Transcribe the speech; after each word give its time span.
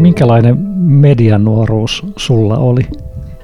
Minkälainen 0.00 0.58
medianuoruus 0.78 2.06
sulla 2.16 2.58
oli? 2.58 2.86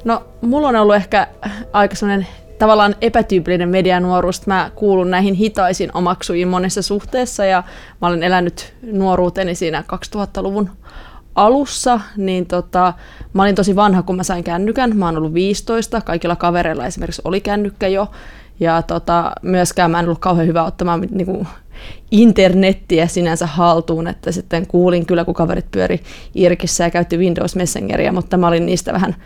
No, 0.04 0.22
mulla 0.40 0.69
on 0.69 0.76
ollut 0.76 0.94
ehkä 0.94 1.26
aika 1.72 1.96
sellainen 1.96 2.26
tavallaan 2.58 2.94
epätyypillinen 3.01 3.69
medianuoruus. 3.69 4.46
Mä 4.46 4.71
kuulun 4.74 5.11
näihin 5.11 5.34
hitaisin 5.34 5.90
omaksujiin 5.95 6.48
monessa 6.48 6.82
suhteessa 6.82 7.45
ja 7.45 7.63
mä 8.00 8.08
olen 8.08 8.22
elänyt 8.22 8.74
nuoruuteni 8.92 9.54
siinä 9.54 9.85
2000-luvun 10.17 10.71
alussa, 11.35 12.00
niin 12.17 12.46
tota, 12.46 12.92
mä 13.32 13.42
olin 13.42 13.54
tosi 13.54 13.77
vanha, 13.77 14.03
kun 14.03 14.17
mä 14.17 14.23
sain 14.23 14.45
kännykän. 14.45 14.96
Mä 14.96 15.04
oon 15.04 15.17
ollut 15.17 15.35
15, 15.35 16.00
kaikilla 16.00 16.36
kavereilla 16.36 16.86
esimerkiksi 16.86 17.23
oli 17.24 17.41
kännykkä 17.41 17.88
jo. 17.88 18.09
Ja 18.61 18.83
tota, 18.83 19.33
myöskään 19.43 19.91
mä 19.91 19.98
en 19.98 20.05
ollut 20.05 20.19
kauhean 20.19 20.47
hyvä 20.47 20.65
ottamaan 20.65 21.01
niin 21.11 21.27
kuin, 21.27 21.47
internettiä 22.11 23.06
sinänsä 23.06 23.47
haltuun, 23.47 24.06
että 24.06 24.33
sitten 24.33 24.66
kuulin 24.66 25.06
kyllä, 25.06 25.24
kun 25.24 25.34
kaverit 25.34 25.70
pyöri 25.70 26.01
Irkissä 26.34 26.84
ja 26.84 26.91
käytti 26.91 27.19
Windows 27.19 27.56
Messengeria, 27.56 28.12
mutta 28.12 28.37
mä 28.37 28.48
olin 28.48 28.66
niistä 28.66 28.92
vähän 28.92 29.16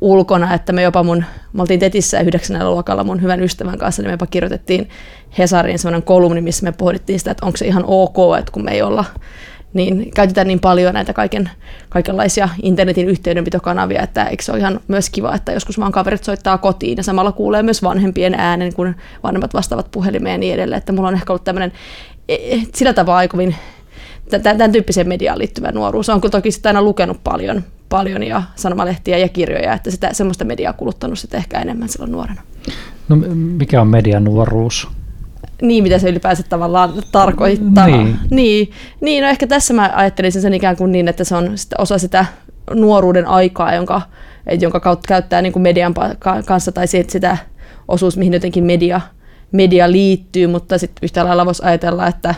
ulkona, 0.00 0.54
että 0.54 0.72
me 0.72 0.82
jopa 0.82 1.02
mun, 1.02 1.24
me 1.52 1.62
oltiin 1.62 1.80
Tetissä 1.80 2.20
yhdeksännellä 2.20 2.70
luokalla 2.70 3.04
mun 3.04 3.22
hyvän 3.22 3.42
ystävän 3.42 3.78
kanssa, 3.78 4.02
niin 4.02 4.08
me 4.08 4.14
jopa 4.14 4.26
kirjoitettiin 4.26 4.88
Hesariin 5.38 5.78
semmoinen 5.78 6.02
kolumni, 6.02 6.40
missä 6.40 6.64
me 6.64 6.72
pohdittiin 6.72 7.18
sitä, 7.18 7.30
että 7.30 7.46
onko 7.46 7.56
se 7.56 7.66
ihan 7.66 7.84
ok, 7.86 8.16
että 8.38 8.52
kun 8.52 8.64
me 8.64 8.72
ei 8.72 8.82
olla 8.82 9.04
niin 9.76 10.10
käytetään 10.14 10.46
niin 10.46 10.60
paljon 10.60 10.94
näitä 10.94 11.12
kaiken, 11.12 11.50
kaikenlaisia 11.88 12.48
internetin 12.62 13.08
yhteydenpitokanavia, 13.08 14.02
että 14.02 14.24
eikö 14.24 14.42
se 14.42 14.52
ole 14.52 14.60
ihan 14.60 14.80
myös 14.88 15.10
kiva, 15.10 15.34
että 15.34 15.52
joskus 15.52 15.80
vaan 15.80 15.92
kaverit 15.92 16.24
soittaa 16.24 16.58
kotiin 16.58 16.96
ja 16.96 17.02
samalla 17.02 17.32
kuulee 17.32 17.62
myös 17.62 17.82
vanhempien 17.82 18.34
äänen, 18.34 18.74
kun 18.74 18.94
vanhemmat 19.22 19.54
vastaavat 19.54 19.90
puhelimeen 19.90 20.32
ja 20.32 20.38
niin 20.38 20.54
edelleen, 20.54 20.78
että 20.78 20.92
mulla 20.92 21.08
on 21.08 21.14
ehkä 21.14 21.32
ollut 21.32 21.44
tämmöinen 21.44 21.72
e, 22.28 22.34
e, 22.34 22.60
sillä 22.74 22.92
tavalla 22.92 23.18
aikovin 23.18 23.54
tämän 24.42 24.72
tyyppiseen 24.72 25.08
mediaan 25.08 25.38
liittyvä 25.38 25.72
nuoruus. 25.72 26.06
Kyllä 26.06 26.30
toki 26.30 26.50
sitä 26.50 26.68
aina 26.68 26.82
lukenut 26.82 27.24
paljon, 27.24 27.62
paljon 27.88 28.22
ja 28.22 28.42
sanomalehtiä 28.54 29.18
ja 29.18 29.28
kirjoja, 29.28 29.72
että 29.72 29.90
sitä 29.90 30.12
semmoista 30.12 30.44
mediaa 30.44 30.72
kuluttanut 30.72 31.18
sitä 31.18 31.36
ehkä 31.36 31.60
enemmän 31.60 31.88
silloin 31.88 32.12
nuorena. 32.12 32.42
No 33.08 33.16
mikä 33.34 33.80
on 33.80 33.88
median 33.88 34.24
nuoruus? 34.24 34.88
Niin, 35.62 35.82
mitä 35.82 35.98
se 35.98 36.08
ylipäänsä 36.08 36.42
tavallaan 36.42 36.92
tarkoittaa. 37.12 37.86
Niin. 37.86 38.18
Niin, 38.30 38.70
niin 39.00 39.22
no 39.22 39.28
ehkä 39.28 39.46
tässä 39.46 39.74
mä 39.74 39.90
ajattelisin 39.94 40.42
sen 40.42 40.54
ikään 40.54 40.76
kuin 40.76 40.92
niin, 40.92 41.08
että 41.08 41.24
se 41.24 41.36
on 41.36 41.50
osa 41.78 41.98
sitä 41.98 42.26
nuoruuden 42.74 43.26
aikaa, 43.26 43.74
jonka, 43.74 44.02
jonka 44.60 44.80
kautta 44.80 45.08
käyttää 45.08 45.42
niin 45.42 45.52
kuin 45.52 45.62
median 45.62 45.94
kanssa 46.46 46.72
tai 46.72 46.86
sitä 46.86 47.36
osuus, 47.88 48.16
mihin 48.16 48.32
jotenkin 48.32 48.64
media, 48.64 49.00
media 49.52 49.92
liittyy, 49.92 50.46
mutta 50.46 50.78
sitten 50.78 51.00
yhtä 51.02 51.24
lailla 51.24 51.46
voisi 51.46 51.62
ajatella, 51.64 52.06
että 52.06 52.34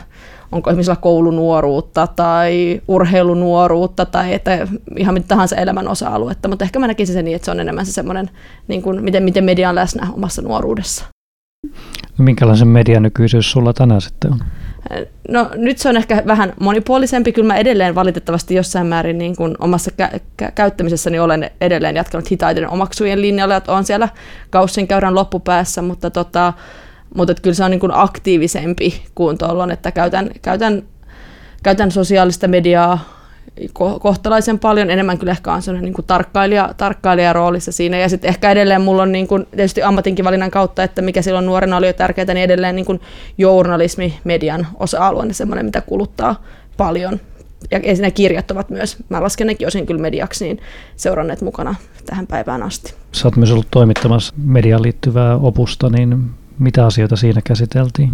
onko 0.52 0.70
esimerkiksi 0.70 1.02
koulunuoruutta 1.02 2.06
tai 2.06 2.80
urheilunuoruutta 2.88 4.06
tai 4.06 4.34
että 4.34 4.68
ihan 4.96 5.14
mitä 5.14 5.28
tahansa 5.28 5.56
elämän 5.56 5.88
osa-aluetta, 5.88 6.48
mutta 6.48 6.64
ehkä 6.64 6.78
mä 6.78 6.86
näkisin 6.86 7.14
sen 7.14 7.24
niin, 7.24 7.36
että 7.36 7.44
se 7.44 7.50
on 7.50 7.60
enemmän 7.60 7.86
se 7.86 7.92
semmoinen, 7.92 8.30
niin 8.68 8.82
kuin, 8.82 9.04
miten, 9.04 9.22
miten 9.22 9.44
media 9.44 9.68
on 9.68 9.74
läsnä 9.74 10.06
omassa 10.12 10.42
nuoruudessa. 10.42 11.04
No 12.18 12.24
minkälaisen 12.24 12.68
medianykyisyys 12.68 13.50
sulla 13.50 13.72
tänään 13.72 14.00
sitten 14.00 14.32
on? 14.32 14.40
No 15.28 15.50
nyt 15.54 15.78
se 15.78 15.88
on 15.88 15.96
ehkä 15.96 16.22
vähän 16.26 16.52
monipuolisempi. 16.60 17.32
Kyllä 17.32 17.46
mä 17.46 17.56
edelleen 17.56 17.94
valitettavasti 17.94 18.54
jossain 18.54 18.86
määrin 18.86 19.18
niin 19.18 19.36
kuin 19.36 19.56
omassa 19.58 19.90
kä- 20.02 20.20
kä- 20.42 20.52
käyttämisessäni 20.54 21.18
olen 21.18 21.50
edelleen 21.60 21.96
jatkanut 21.96 22.30
hitaiden 22.30 22.70
omaksujen 22.70 23.22
linjalla, 23.22 23.56
että 23.56 23.72
on 23.72 23.84
siellä 23.84 24.08
kaussin 24.50 24.88
käyrän 24.88 25.14
loppupäässä, 25.14 25.82
mutta, 25.82 26.10
tota, 26.10 26.52
mutta 27.14 27.34
kyllä 27.42 27.54
se 27.54 27.64
on 27.64 27.70
niin 27.70 27.80
kuin 27.80 27.92
aktiivisempi 27.94 29.02
kuin 29.14 29.38
tuolloin, 29.38 29.70
että 29.70 29.92
käytän, 29.92 30.30
käytän, 30.42 30.82
käytän 31.62 31.90
sosiaalista 31.90 32.48
mediaa 32.48 33.17
kohtalaisen 34.00 34.58
paljon, 34.58 34.90
enemmän 34.90 35.18
kyllä 35.18 35.32
ehkä 35.32 35.52
on 35.52 35.62
sellainen 35.62 35.84
niin 35.84 35.94
kuin 35.94 36.06
tarkkailija, 36.06 36.74
tarkkailija 36.76 37.32
roolissa 37.32 37.72
siinä. 37.72 37.98
Ja 37.98 38.08
sitten 38.08 38.28
ehkä 38.28 38.50
edelleen 38.50 38.82
mulla 38.82 39.02
on 39.02 39.12
niin 39.12 39.28
kuin, 39.28 39.46
tietysti 39.50 39.82
ammatinkin 39.82 40.24
valinnan 40.24 40.50
kautta, 40.50 40.82
että 40.82 41.02
mikä 41.02 41.22
silloin 41.22 41.46
nuorena 41.46 41.76
oli 41.76 41.86
jo 41.86 41.92
tärkeää, 41.92 42.34
niin 42.34 42.44
edelleen 42.44 42.76
niin 42.76 42.86
kuin 42.86 43.00
journalismi 43.38 44.18
median 44.24 44.66
osa-alue 44.78 45.22
on 45.22 45.34
semmoinen, 45.34 45.66
mitä 45.66 45.80
kuluttaa 45.80 46.42
paljon. 46.76 47.20
Ja 47.70 47.96
siinä 47.96 48.10
kirjat 48.10 48.50
ovat 48.50 48.70
myös, 48.70 48.96
mä 49.08 49.22
lasken 49.22 49.46
nekin 49.46 49.66
osin 49.66 49.86
kyllä 49.86 50.00
mediaksi, 50.00 50.44
niin 50.44 50.60
seuranneet 50.96 51.40
mukana 51.40 51.74
tähän 52.06 52.26
päivään 52.26 52.62
asti. 52.62 52.94
Sä 53.12 53.28
oot 53.28 53.36
myös 53.36 53.50
ollut 53.50 53.68
toimittamassa 53.70 54.34
mediaan 54.44 54.82
liittyvää 54.82 55.36
opusta, 55.36 55.90
niin 55.90 56.30
mitä 56.58 56.86
asioita 56.86 57.16
siinä 57.16 57.40
käsiteltiin? 57.44 58.10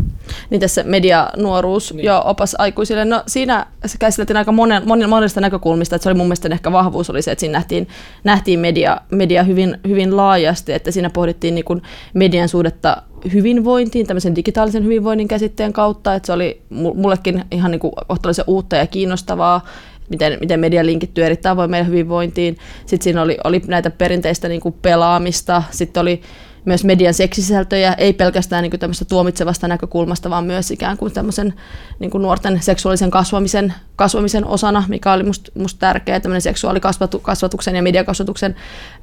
Niin 0.50 0.60
tässä 0.60 0.82
medianuoruus 0.82 1.94
niin. 1.94 2.04
ja 2.04 2.20
opas 2.20 2.56
aikuisille. 2.58 3.04
No 3.04 3.22
siinä 3.26 3.66
se 3.86 3.98
käsiteltiin 3.98 4.36
aika 4.36 4.52
monen, 4.52 4.82
monen, 4.86 5.10
monesta 5.10 5.40
näkökulmista, 5.40 5.96
että 5.96 6.02
se 6.02 6.08
oli 6.08 6.16
mun 6.18 6.26
mielestä 6.26 6.48
ehkä 6.52 6.72
vahvuus 6.72 7.10
oli 7.10 7.22
se, 7.22 7.32
että 7.32 7.40
siinä 7.40 7.58
nähtiin, 7.58 7.88
nähtiin 8.24 8.60
media, 8.60 9.00
media 9.10 9.42
hyvin, 9.42 9.78
hyvin 9.88 10.16
laajasti, 10.16 10.72
että 10.72 10.90
siinä 10.90 11.10
pohdittiin 11.10 11.54
niin 11.54 11.64
kuin 11.64 11.82
median 12.14 12.48
suhdetta 12.48 13.02
hyvinvointiin, 13.32 14.06
tämmöisen 14.06 14.36
digitaalisen 14.36 14.84
hyvinvoinnin 14.84 15.28
käsitteen 15.28 15.72
kautta, 15.72 16.14
että 16.14 16.26
se 16.26 16.32
oli 16.32 16.62
mullekin 16.94 17.44
ihan 17.50 17.70
niin 17.70 17.80
kuin 17.80 17.92
kohtalaisen 18.08 18.44
uutta 18.48 18.76
ja 18.76 18.86
kiinnostavaa, 18.86 19.64
miten, 20.08 20.38
miten 20.40 20.60
media 20.60 20.86
linkittyy 20.86 21.24
eri 21.24 21.36
tavoin 21.36 21.70
meidän 21.70 21.86
hyvinvointiin. 21.86 22.56
Sitten 22.86 23.04
siinä 23.04 23.22
oli, 23.22 23.38
oli 23.44 23.62
näitä 23.66 23.90
perinteistä 23.90 24.48
niin 24.48 24.60
kuin 24.60 24.74
pelaamista, 24.82 25.62
sitten 25.70 26.00
oli 26.00 26.20
myös 26.64 26.84
median 26.84 27.14
seksisältöjä, 27.14 27.92
ei 27.92 28.12
pelkästään 28.12 28.62
niin 28.62 28.70
kuin 28.70 29.08
tuomitsevasta 29.08 29.68
näkökulmasta, 29.68 30.30
vaan 30.30 30.44
myös 30.44 30.70
ikään 30.70 30.96
kuin 30.96 31.12
tämmöisen 31.12 31.54
niin 31.98 32.10
kuin 32.10 32.22
nuorten 32.22 32.62
seksuaalisen 32.62 33.10
kasvamisen, 33.10 33.74
kasvamisen 33.96 34.46
osana, 34.46 34.84
mikä 34.88 35.12
oli 35.12 35.22
musta 35.22 35.52
must 35.54 35.78
tärkeä, 35.78 36.20
tämmöinen 36.20 36.42
seksuaalikasvatuksen 36.42 37.76
ja 37.76 37.82
mediakasvatuksen 37.82 38.56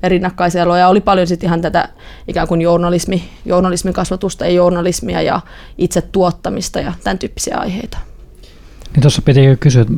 rinnakkaiselo. 0.03 0.75
Ja 0.75 0.87
oli 0.87 1.01
paljon 1.01 1.27
sitten 1.27 1.47
ihan 1.47 1.61
tätä 1.61 1.89
ikään 2.27 2.47
kuin 2.47 2.61
journalismi, 2.61 3.23
journalismin 3.45 3.93
kasvatusta 3.93 4.45
ja 4.45 4.51
journalismia 4.51 5.21
ja 5.21 5.41
itse 5.77 6.01
tuottamista 6.01 6.79
ja 6.79 6.93
tämän 7.03 7.19
tyyppisiä 7.19 7.57
aiheita. 7.57 7.97
Niin 8.93 9.01
tuossa 9.01 9.21
piti 9.21 9.43
jo 9.43 9.57
kysyä, 9.59 9.81
että 9.81 9.93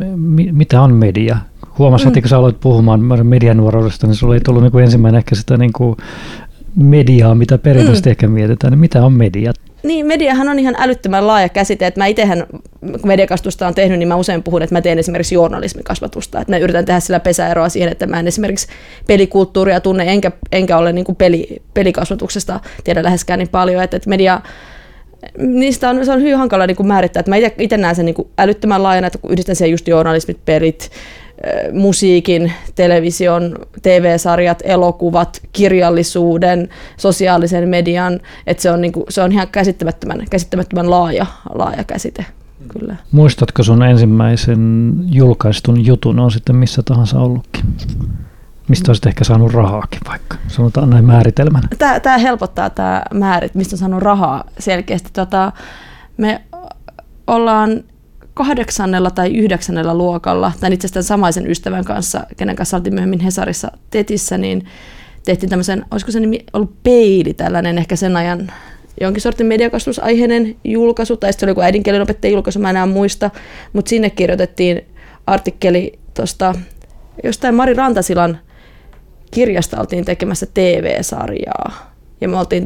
mitä 0.51 0.81
on 0.81 0.93
media? 0.93 1.37
Huomasin, 1.77 2.07
mm. 2.07 2.09
että 2.09 2.21
kun 2.21 2.29
sä 2.29 2.37
aloit 2.37 2.59
puhumaan 2.59 2.99
medianuoruudesta, 3.23 4.07
niin 4.07 4.15
sulla 4.15 4.33
ei 4.33 4.41
tullut 4.41 4.63
niin 4.63 4.71
kuin 4.71 4.83
ensimmäinen 4.83 5.17
ehkä 5.17 5.35
sitä 5.35 5.57
niin 5.57 5.73
kuin 5.73 5.97
mediaa, 6.75 7.35
mitä 7.35 7.57
perinteisesti 7.57 8.09
mm. 8.09 8.11
ehkä 8.11 8.27
mietitään, 8.27 8.71
niin 8.71 8.79
mitä 8.79 9.05
on 9.05 9.13
media? 9.13 9.53
Niin, 9.83 10.05
mediahan 10.05 10.49
on 10.49 10.59
ihan 10.59 10.75
älyttömän 10.77 11.27
laaja 11.27 11.49
käsite. 11.49 11.87
Että 11.87 11.99
mä 11.99 12.05
itsehän, 12.05 12.45
kun 12.79 13.07
mediakastusta 13.07 13.67
on 13.67 13.75
tehnyt, 13.75 13.99
niin 13.99 14.07
mä 14.07 14.15
usein 14.15 14.43
puhun, 14.43 14.61
että 14.61 14.75
mä 14.75 14.81
teen 14.81 14.99
esimerkiksi 14.99 15.35
journalismikasvatusta. 15.35 16.41
Että 16.41 16.53
mä 16.53 16.57
yritän 16.57 16.85
tehdä 16.85 16.99
sillä 16.99 17.19
pesäeroa 17.19 17.69
siihen, 17.69 17.91
että 17.91 18.07
mä 18.07 18.19
en 18.19 18.27
esimerkiksi 18.27 18.67
pelikulttuuria 19.07 19.79
tunne, 19.79 20.03
enkä, 20.07 20.31
enkä 20.51 20.77
ole 20.77 20.93
niin 20.93 21.05
kuin 21.05 21.15
peli, 21.15 21.61
pelikasvatuksesta 21.73 22.59
tiedä 22.83 23.03
läheskään 23.03 23.39
niin 23.39 23.49
paljon. 23.49 23.83
Että, 23.83 23.97
että 23.97 24.09
media, 24.09 24.41
niistä 25.37 25.89
on, 25.89 26.05
se 26.05 26.11
on 26.11 26.21
hyvin 26.21 26.37
hankala 26.37 26.67
niin 26.67 26.77
kuin 26.77 26.87
määrittää. 26.87 27.19
Että 27.19 27.31
mä 27.31 27.35
itse 27.57 27.77
näen 27.77 27.95
sen 27.95 28.05
niin 28.05 28.15
kuin 28.15 28.27
älyttömän 28.37 28.83
laajana, 28.83 29.07
että 29.07 29.19
kun 29.19 29.31
yhdistän 29.31 29.55
siihen 29.55 29.71
just 29.71 29.87
journalismit, 29.87 30.45
pelit, 30.45 30.91
musiikin, 31.73 32.53
television, 32.75 33.55
TV-sarjat, 33.81 34.59
elokuvat, 34.63 35.41
kirjallisuuden, 35.53 36.69
sosiaalisen 36.97 37.69
median, 37.69 38.19
että 38.47 38.63
se 38.63 38.71
on, 38.71 38.81
niinku, 38.81 39.05
se 39.09 39.21
on 39.21 39.31
ihan 39.31 39.47
käsittämättömän, 39.47 40.25
käsittämättömän 40.29 40.89
laaja, 40.89 41.25
laaja 41.53 41.83
käsite. 41.83 42.25
Kyllä. 42.79 42.95
Muistatko 43.11 43.63
sun 43.63 43.83
ensimmäisen 43.83 44.93
julkaistun 45.05 45.85
jutun, 45.85 46.19
on 46.19 46.31
sitten 46.31 46.55
missä 46.55 46.83
tahansa 46.83 47.19
ollutkin? 47.19 47.65
Mistä 48.67 48.89
olisit 48.89 49.05
ehkä 49.05 49.23
saanut 49.23 49.53
rahaakin 49.53 50.01
vaikka, 50.09 50.37
sanotaan 50.47 50.89
näin 50.89 51.05
määritelmänä. 51.05 51.67
Tämä, 51.77 51.99
tämä 51.99 52.17
helpottaa 52.17 52.69
tämä 52.69 53.01
määrit, 53.13 53.55
mistä 53.55 53.73
on 53.73 53.77
saanut 53.77 54.01
rahaa 54.01 54.43
selkeästi. 54.59 55.09
Tota, 55.13 55.51
me 56.17 56.41
ollaan 57.27 57.83
kahdeksannella 58.33 59.11
tai 59.11 59.35
yhdeksännellä 59.35 59.97
luokalla, 59.97 60.51
tai 60.59 60.73
itse 60.73 60.85
asiassa 60.85 61.07
samaisen 61.07 61.51
ystävän 61.51 61.85
kanssa, 61.85 62.23
kenen 62.37 62.55
kanssa 62.55 62.77
oltiin 62.77 62.93
myöhemmin 62.93 63.19
Hesarissa 63.19 63.71
Tetissä, 63.89 64.37
niin 64.37 64.65
tehtiin 65.25 65.49
tämmöisen, 65.49 65.85
olisiko 65.91 66.11
se 66.11 66.19
nimi 66.19 66.39
ollut 66.53 66.83
Peili, 66.83 67.33
tällainen 67.33 67.77
ehkä 67.77 67.95
sen 67.95 68.17
ajan 68.17 68.51
jonkin 69.01 69.21
sortin 69.21 69.47
mediakasvatusaiheinen 69.47 70.55
julkaisu, 70.63 71.17
tai 71.17 71.33
sitten 71.33 71.39
se 71.39 71.45
oli 71.45 71.51
joku 71.51 71.61
äidinkielenopettajan 71.61 72.33
julkaisu, 72.33 72.59
mä 72.59 72.69
enää 72.69 72.85
muista, 72.85 73.31
mutta 73.73 73.89
sinne 73.89 74.09
kirjoitettiin 74.09 74.85
artikkeli 75.27 75.99
tuosta 76.13 76.55
jostain 77.23 77.55
Mari 77.55 77.73
Rantasilan 77.73 78.39
kirjasta 79.31 79.79
oltiin 79.79 80.05
tekemässä 80.05 80.45
TV-sarjaa. 80.53 81.93
Ja 82.21 82.29
me 82.29 82.37
oltiin, 82.37 82.63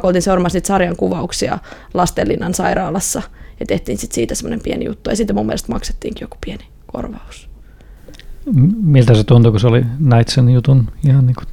kuin 0.00 0.06
oltiin 0.06 0.22
seuraamassa 0.22 0.58
sarjan 0.64 0.96
kuvauksia 0.96 1.58
Lastenlinnan 1.94 2.54
sairaalassa– 2.54 3.22
ja 3.62 3.66
tehtiin 3.66 3.98
sit 3.98 4.12
siitä 4.12 4.34
semmoinen 4.34 4.60
pieni 4.60 4.84
juttu. 4.84 5.10
Ja 5.10 5.16
sitten 5.16 5.36
mun 5.36 5.46
mielestä 5.46 5.72
maksettiinkin 5.72 6.24
joku 6.24 6.36
pieni 6.46 6.64
korvaus. 6.92 7.48
Miltä 8.82 9.14
se 9.14 9.24
tuntui, 9.24 9.50
kun 9.50 9.60
se 9.60 9.66
oli 9.66 9.84
näit 9.98 10.28
sen 10.28 10.50
jutun 10.50 10.90
ihan 11.08 11.26
niin 11.26 11.34
kuin 11.34 11.46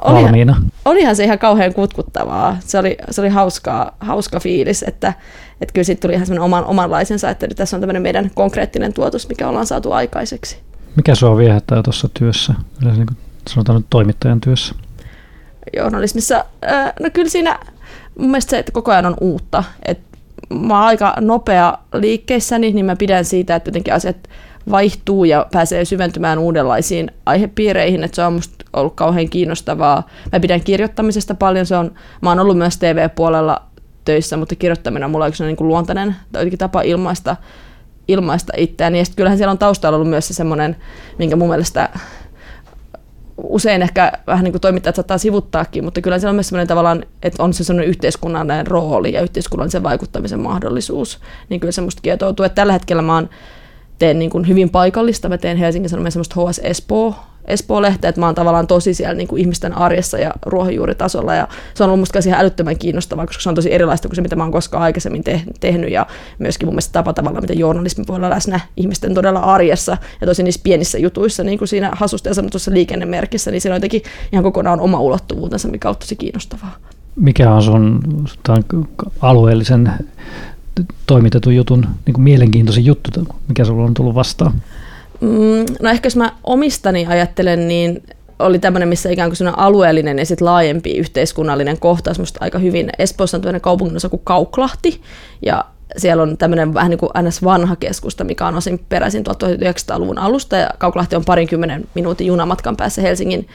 olihan, 0.00 0.24
valmiina? 0.24 0.62
Olihan 0.84 1.16
se 1.16 1.24
ihan 1.24 1.38
kauhean 1.38 1.74
kutkuttavaa. 1.74 2.56
Se 2.60 2.78
oli, 2.78 2.96
se 3.10 3.20
oli 3.20 3.28
hauskaa, 3.28 3.96
hauska 4.00 4.40
fiilis, 4.40 4.82
että, 4.82 5.12
että 5.60 5.72
kyllä 5.72 5.84
siitä 5.84 6.00
tuli 6.00 6.12
ihan 6.12 6.26
semmoinen 6.26 6.44
oman, 6.44 6.64
omanlaisensa, 6.64 7.30
että 7.30 7.46
tässä 7.56 7.76
on 7.76 7.80
tämmöinen 7.80 8.02
meidän 8.02 8.30
konkreettinen 8.34 8.92
tuotos, 8.92 9.28
mikä 9.28 9.48
ollaan 9.48 9.66
saatu 9.66 9.92
aikaiseksi. 9.92 10.58
Mikä 10.96 11.14
sua 11.14 11.36
viehättää 11.36 11.82
tuossa 11.82 12.08
työssä, 12.18 12.54
yleensä 12.82 13.00
niin 13.00 13.06
kuin 13.06 13.18
sanotaan 13.48 13.76
nyt 13.76 13.86
toimittajan 13.90 14.40
työssä? 14.40 14.74
Journalismissa, 15.76 16.44
no 17.00 17.10
kyllä 17.12 17.28
siinä 17.28 17.58
mun 18.18 18.30
mielestä 18.30 18.50
se, 18.50 18.58
että 18.58 18.72
koko 18.72 18.92
ajan 18.92 19.06
on 19.06 19.16
uutta. 19.20 19.64
Et 19.84 20.00
mä 20.50 20.74
oon 20.74 20.86
aika 20.86 21.14
nopea 21.20 21.78
liikkeissäni, 21.94 22.72
niin 22.72 22.86
mä 22.86 22.96
pidän 22.96 23.24
siitä, 23.24 23.56
että 23.56 23.68
jotenkin 23.68 23.94
asiat 23.94 24.16
vaihtuu 24.70 25.24
ja 25.24 25.46
pääsee 25.52 25.84
syventymään 25.84 26.38
uudenlaisiin 26.38 27.10
aihepiireihin, 27.26 28.04
että 28.04 28.14
se 28.14 28.22
on 28.22 28.32
musta 28.32 28.64
ollut 28.72 28.94
kauhean 28.94 29.28
kiinnostavaa. 29.28 30.08
Mä 30.32 30.40
pidän 30.40 30.60
kirjoittamisesta 30.60 31.34
paljon, 31.34 31.66
se 31.66 31.76
on, 31.76 31.94
mä 32.22 32.28
oon 32.28 32.40
ollut 32.40 32.58
myös 32.58 32.78
TV-puolella 32.78 33.62
töissä, 34.04 34.36
mutta 34.36 34.54
kirjoittaminen 34.54 35.04
on 35.04 35.10
mulla 35.10 35.26
yksi 35.26 35.44
niin 35.44 35.56
kuin 35.56 35.68
luontainen 35.68 36.16
tapa 36.58 36.82
ilmaista, 36.82 37.36
ilmaista 38.08 38.52
itseäni. 38.56 38.98
Ja 38.98 39.04
kyllähän 39.16 39.38
siellä 39.38 39.52
on 39.52 39.58
taustalla 39.58 39.96
ollut 39.96 40.10
myös 40.10 40.28
se 40.28 40.34
semmoinen, 40.34 40.76
minkä 41.18 41.36
mun 41.36 41.48
mielestä 41.48 41.88
usein 43.42 43.82
ehkä 43.82 44.12
vähän 44.26 44.44
niin 44.44 44.52
kuin 44.52 44.60
toimittajat 44.60 44.96
saattaa 44.96 45.18
sivuttaakin, 45.18 45.84
mutta 45.84 46.00
kyllä 46.00 46.18
siellä 46.18 46.30
on 46.30 46.36
myös 46.36 46.48
sellainen 46.48 46.68
tavallaan, 46.68 47.06
että 47.22 47.42
on 47.42 47.54
se 47.54 47.64
sellainen 47.64 47.88
yhteiskunnallinen 47.88 48.66
rooli 48.66 49.12
ja 49.12 49.22
yhteiskunnallisen 49.22 49.82
vaikuttamisen 49.82 50.40
mahdollisuus, 50.40 51.20
niin 51.48 51.60
kyllä 51.60 51.72
semmoista 51.72 52.02
kietoutuu. 52.02 52.44
Että 52.44 52.54
tällä 52.54 52.72
hetkellä 52.72 53.02
mä 53.02 53.14
oon, 53.14 53.30
teen 53.98 54.18
niin 54.18 54.30
kuin 54.30 54.48
hyvin 54.48 54.70
paikallista, 54.70 55.28
mä 55.28 55.38
teen 55.38 55.56
Helsingin 55.56 55.90
Sanomien 55.90 56.12
semmoista 56.12 56.40
HS 56.40 56.60
Espoo 56.62 57.14
Espoo-lehteä, 57.44 58.08
että 58.08 58.20
mä 58.20 58.26
oon 58.26 58.34
tavallaan 58.34 58.66
tosi 58.66 58.94
siellä 58.94 59.14
niin 59.14 59.28
kuin 59.28 59.40
ihmisten 59.40 59.78
arjessa 59.78 60.18
ja 60.18 60.32
ruohonjuuritasolla 60.46 61.34
ja 61.34 61.48
se 61.74 61.84
on 61.84 61.90
ollut 61.90 62.00
musta 62.00 62.18
ihan 62.26 62.40
älyttömän 62.40 62.78
kiinnostavaa, 62.78 63.26
koska 63.26 63.42
se 63.42 63.48
on 63.48 63.54
tosi 63.54 63.72
erilaista 63.72 64.08
kuin 64.08 64.16
se, 64.16 64.22
mitä 64.22 64.36
mä 64.36 64.42
oon 64.42 64.52
koskaan 64.52 64.82
aikaisemmin 64.82 65.24
te- 65.24 65.42
tehnyt 65.60 65.90
ja 65.90 66.06
myöskin 66.38 66.66
mun 66.66 66.74
mielestä 66.74 66.92
tapa 66.92 67.12
tavalla, 67.12 67.40
miten 67.40 67.58
journalismi 67.58 68.04
voi 68.08 68.16
olla 68.16 68.30
läsnä 68.30 68.60
ihmisten 68.76 69.14
todella 69.14 69.40
arjessa 69.40 69.96
ja 70.20 70.26
tosi 70.26 70.42
niissä 70.42 70.60
pienissä 70.64 70.98
jutuissa, 70.98 71.44
niin 71.44 71.58
kuin 71.58 71.68
siinä 71.68 71.90
hasusta 71.92 72.28
ja 72.28 72.34
sanotussa 72.34 72.70
liikennemerkissä, 72.70 73.50
niin 73.50 73.60
siinä 73.60 73.74
on 73.74 73.76
jotenkin 73.76 74.02
ihan 74.32 74.44
kokonaan 74.44 74.80
oma 74.80 75.00
ulottuvuutensa, 75.00 75.68
mikä 75.68 75.88
on 75.88 75.96
tosi 75.96 76.16
kiinnostavaa. 76.16 76.76
Mikä 77.16 77.54
on 77.54 77.62
sun 77.62 78.00
alueellisen 79.20 79.92
toimitetun 81.06 81.56
jutun 81.56 81.86
niin 82.06 82.14
kuin 82.14 82.22
mielenkiintoisin 82.22 82.84
juttu, 82.84 83.10
mikä 83.48 83.64
sulla 83.64 83.84
on 83.84 83.94
tullut 83.94 84.14
vastaan? 84.14 84.52
Mm, 85.24 85.64
no 85.82 85.90
ehkä 85.90 86.06
jos 86.06 86.16
mä 86.16 86.32
omistani 86.44 87.06
ajattelen, 87.06 87.68
niin 87.68 88.02
oli 88.38 88.58
tämmöinen, 88.58 88.88
missä 88.88 89.10
ikään 89.10 89.30
kuin 89.30 89.58
alueellinen 89.58 90.18
ja 90.18 90.26
sitten 90.26 90.46
laajempi 90.46 90.96
yhteiskunnallinen 90.96 91.78
kohtaus 91.78 92.18
musta 92.18 92.38
aika 92.42 92.58
hyvin. 92.58 92.90
Espoossa 92.98 93.36
on 93.36 93.40
tämmöinen 93.40 93.60
kaupungin 93.60 93.96
osa 93.96 94.08
kuin 94.08 94.22
Kauklahti, 94.24 95.00
ja 95.42 95.64
siellä 95.96 96.22
on 96.22 96.36
tämmöinen 96.36 96.74
vähän 96.74 96.90
niin 96.90 96.98
kuin 96.98 97.10
ns. 97.22 97.44
vanha 97.44 97.76
keskusta, 97.76 98.24
mikä 98.24 98.46
on 98.46 98.54
osin 98.54 98.84
peräisin 98.88 99.24
1900-luvun 99.28 100.18
alusta, 100.18 100.56
ja 100.56 100.68
Kauklahti 100.78 101.16
on 101.16 101.24
parinkymmenen 101.24 101.88
minuutin 101.94 102.26
junamatkan 102.26 102.76
päässä 102.76 103.02
Helsingin 103.02 103.48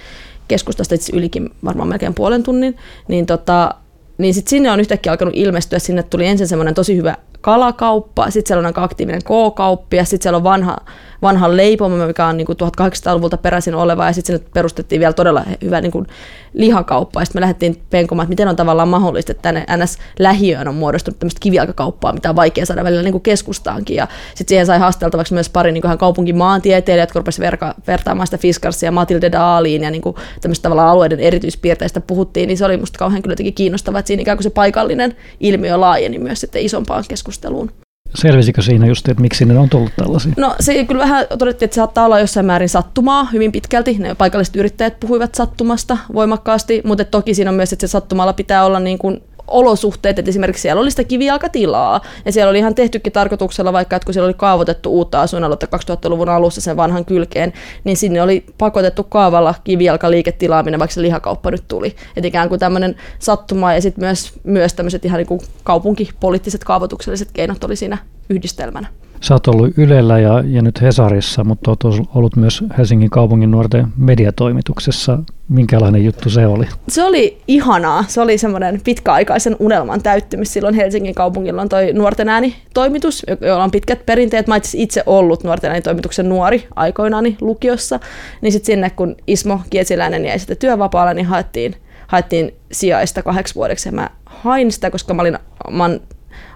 keskustasta, 0.48 0.95
itse 0.95 1.18
ylikin 1.18 1.50
varmaan 1.65 1.89
melkein 1.89 2.13
puolen 2.13 2.44
tunnin, 2.44 2.77
niin, 3.07 3.25
tota, 3.25 3.75
niin 4.18 4.33
sitten 4.33 4.50
sinne 4.50 4.72
on 4.72 4.80
yhtäkkiä 4.80 5.12
alkanut 5.12 5.33
ilmestyä, 5.38 5.80
sinne 5.80 6.04
tuli 6.04 6.25
ensin 6.25 6.48
semmoinen 6.48 6.74
tosi 6.74 6.98
hyvä 6.98 7.15
kalakauppa, 7.42 8.30
sitten 8.31 8.48
siellä 8.48 8.60
on 8.60 8.65
aika 8.65 8.83
aktiivinen 8.83 9.22
K-kauppi 9.24 9.98
ja 9.98 10.06
sitten 10.06 10.24
siellä 10.24 10.38
on 10.38 10.44
vanha, 10.44 10.77
vanha 11.21 11.57
leipoma, 11.57 12.07
mikä 12.07 12.25
on 12.25 12.38
niin 12.38 12.48
1800-luvulta 12.48 13.38
peräisin 13.38 13.75
oleva 13.75 14.06
ja 14.06 14.13
sitten 14.13 14.38
sinne 14.38 14.50
perustettiin 14.54 15.00
vielä 15.00 15.13
todella 15.13 15.44
hyvä 15.62 15.81
niin 15.81 15.92
kuin 15.92 16.07
lihakauppa 16.54 17.21
ja 17.21 17.25
sitten 17.25 17.39
me 17.39 17.42
lähdettiin 17.42 17.81
penkomaan, 17.89 18.24
että 18.24 18.30
miten 18.30 18.48
on 18.48 18.56
tavallaan 18.56 18.88
mahdollista, 18.88 19.31
että 19.31 19.42
tänne 19.42 19.66
NS-lähiöön 19.77 20.68
on 20.68 20.75
muodostunut 20.75 21.19
tämmöistä 21.19 21.39
kivijalkakauppaa, 21.39 22.13
mitä 22.13 22.30
on 22.30 22.36
vaikea 22.36 22.66
saada 22.66 22.83
välillä 22.83 23.04
niin 23.04 23.12
kuin 23.12 23.21
keskustaankin 23.21 23.95
ja 23.95 24.07
sitten 24.36 24.50
siihen 24.50 24.66
sai 24.66 24.80
haasteltavaksi 24.80 25.33
myös 25.33 25.50
pari 25.50 25.71
niin 25.71 25.81
kuin 25.81 25.98
kaupunkin 25.98 26.38
maantieteilijät, 26.38 27.10
jotka 27.10 27.19
rupesivat 27.19 27.45
verka, 27.45 27.75
vertaamaan 27.88 28.27
sitä 28.27 28.38
Fiskarsia 28.38 28.88
ja 28.88 28.92
Matilde 28.92 29.31
Daaliin 29.31 29.83
ja 29.83 29.92
niin 29.92 30.01
kuin 30.01 30.15
tämmöistä 30.42 30.63
tavallaan 30.63 30.89
alueiden 30.89 31.19
erityispiirteistä 31.19 32.01
puhuttiin, 32.01 32.48
niin 32.48 32.57
se 32.57 32.65
oli 32.65 32.77
musta 32.77 33.00
kauhean 33.00 33.22
kyllä 33.22 33.33
jotenkin 33.33 33.54
kiinnostavaa, 33.54 34.00
että 34.00 34.07
siinä 34.07 34.22
ikään 34.22 34.38
kuin 34.38 34.44
se 34.44 34.50
paikallinen 34.50 35.15
ilmiö 35.39 35.80
laajeni 35.80 36.19
myös 36.19 36.42
sitten 36.42 36.62
isompaan 36.62 37.04
keskusteluun. 37.07 37.72
Selvisikö 38.15 38.61
siinä 38.61 38.88
just, 38.88 39.07
että 39.09 39.21
miksi 39.21 39.45
ne 39.45 39.59
on 39.59 39.69
tullut 39.69 39.91
tällaisia? 39.95 40.33
No 40.38 40.56
se 40.59 40.85
kyllä 40.85 41.03
vähän 41.03 41.25
todettiin, 41.39 41.67
että 41.67 41.75
saattaa 41.75 42.06
olla 42.06 42.19
jossain 42.19 42.45
määrin 42.45 42.69
sattumaa 42.69 43.27
hyvin 43.33 43.51
pitkälti. 43.51 43.97
Ne 44.00 44.15
paikalliset 44.15 44.56
yrittäjät 44.56 45.00
puhuivat 45.00 45.35
sattumasta 45.35 45.97
voimakkaasti, 46.13 46.81
mutta 46.85 47.06
toki 47.06 47.33
siinä 47.33 47.51
on 47.51 47.56
myös, 47.56 47.73
että 47.73 47.88
se 47.88 47.91
sattumalla 47.91 48.33
pitää 48.33 48.65
olla 48.65 48.79
niin 48.79 48.97
kuin 48.97 49.21
olosuhteet, 49.50 50.19
että 50.19 50.30
esimerkiksi 50.30 50.62
siellä 50.62 50.81
oli 50.81 50.92
sitä 50.92 51.04
kivijalkatilaa, 51.04 52.01
ja 52.25 52.31
siellä 52.31 52.50
oli 52.50 52.57
ihan 52.57 52.75
tehtykin 52.75 53.13
tarkoituksella, 53.13 53.74
vaikka 53.74 53.96
että 53.96 54.06
kun 54.06 54.13
siellä 54.13 54.28
oli 54.28 54.34
kaavoitettu 54.34 54.92
uutta 54.92 55.22
asuinaluetta 55.22 55.68
2000-luvun 55.94 56.30
alussa 56.30 56.62
sen 56.62 56.78
vanhan 56.78 57.06
kylkeen, 57.06 57.54
niin 57.84 57.98
sinne 57.98 58.22
oli 58.22 58.46
pakotettu 58.57 59.04
kaavalla 59.04 59.56
kivijalkaliiketilaaminen, 59.63 60.80
vaikka 60.80 60.94
se 60.94 61.01
lihakauppa 61.01 61.51
nyt 61.51 61.63
tuli. 61.68 61.96
Et 62.16 62.25
ikään 62.25 62.50
kuin 62.50 62.60
tämmöinen 62.60 62.96
sattuma, 63.19 63.74
ja 63.74 63.81
sitten 63.81 64.04
myös, 64.04 64.34
myös 64.44 64.74
tämmöiset 64.74 65.06
ihan 65.06 65.18
niin 65.18 65.28
kuin 65.28 65.42
kaupunkipoliittiset 65.63 66.63
kaavoitukselliset 66.63 67.30
keinot 67.34 67.63
oli 67.63 67.75
siinä 67.75 67.98
yhdistelmänä. 68.30 68.99
Sä 69.21 69.33
oot 69.33 69.48
ollut 69.48 69.77
Ylellä 69.77 70.19
ja, 70.19 70.44
ja 70.48 70.62
nyt 70.62 70.81
Hesarissa, 70.81 71.44
mutta 71.44 71.71
oot 71.71 71.83
ollut 72.16 72.36
myös 72.36 72.63
Helsingin 72.77 73.10
kaupungin 73.10 73.51
nuorten 73.51 73.88
mediatoimituksessa. 73.98 75.19
Minkälainen 75.50 76.06
juttu 76.06 76.30
se 76.30 76.48
oli? 76.48 76.66
Se 76.88 77.04
oli 77.04 77.38
ihanaa. 77.48 78.04
Se 78.07 78.21
oli 78.21 78.38
semmoinen 78.38 78.81
pitkäaikaisen 78.83 79.56
unelman 79.60 80.01
täyttymys. 80.01 80.54
Silloin 80.54 80.75
Helsingin 80.75 81.16
kaupungilla 81.16 81.62
on 81.62 81.69
toi 81.69 81.94
nuorten 81.94 82.30
ääni-toimitus, 82.30 83.25
jolla 83.42 83.63
on 83.63 83.71
pitkät 83.71 84.06
perinteet. 84.06 84.48
Mä 84.48 84.56
itse 84.75 85.04
ollut 85.06 85.44
nuorten 85.44 85.72
ääni-toimituksen 85.72 86.30
nuori 86.30 86.68
aikoinaani 86.75 87.38
lukiossa. 87.42 88.00
Niin 88.42 88.51
sitten 88.51 88.65
sinne, 88.65 88.89
kun 88.89 89.15
Ismo 89.27 89.62
Kiesiläinen 89.69 90.25
jäi 90.25 90.39
sitten 90.39 90.57
työvapaalle, 90.57 91.13
niin 91.13 91.25
haettiin, 91.25 91.75
haettiin 92.07 92.54
sijaista 92.72 93.24
kahdeksi 93.24 93.56
vuodeksi. 93.56 93.89
Ja 93.89 93.94
mä 93.94 94.10
hain 94.25 94.72
sitä, 94.72 94.92
koska 94.92 95.13
mä 95.13 95.22
olin, 95.22 95.38
mä 95.72 95.89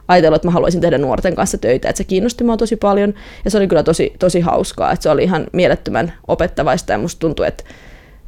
ajatellut, 0.07 0.35
että 0.35 0.47
mä 0.47 0.51
haluaisin 0.51 0.81
tehdä 0.81 0.97
nuorten 0.97 1.35
kanssa 1.35 1.57
töitä, 1.57 1.89
että 1.89 1.97
se 1.97 2.03
kiinnosti 2.03 2.43
mua 2.43 2.57
tosi 2.57 2.75
paljon 2.75 3.13
ja 3.45 3.51
se 3.51 3.57
oli 3.57 3.67
kyllä 3.67 3.83
tosi, 3.83 4.13
tosi 4.19 4.39
hauskaa, 4.39 4.91
että 4.91 5.03
se 5.03 5.09
oli 5.09 5.23
ihan 5.23 5.47
mielettömän 5.53 6.13
opettavaista 6.27 6.91
ja 6.91 6.97
musta 6.97 7.19
tuntui, 7.19 7.47
että 7.47 7.63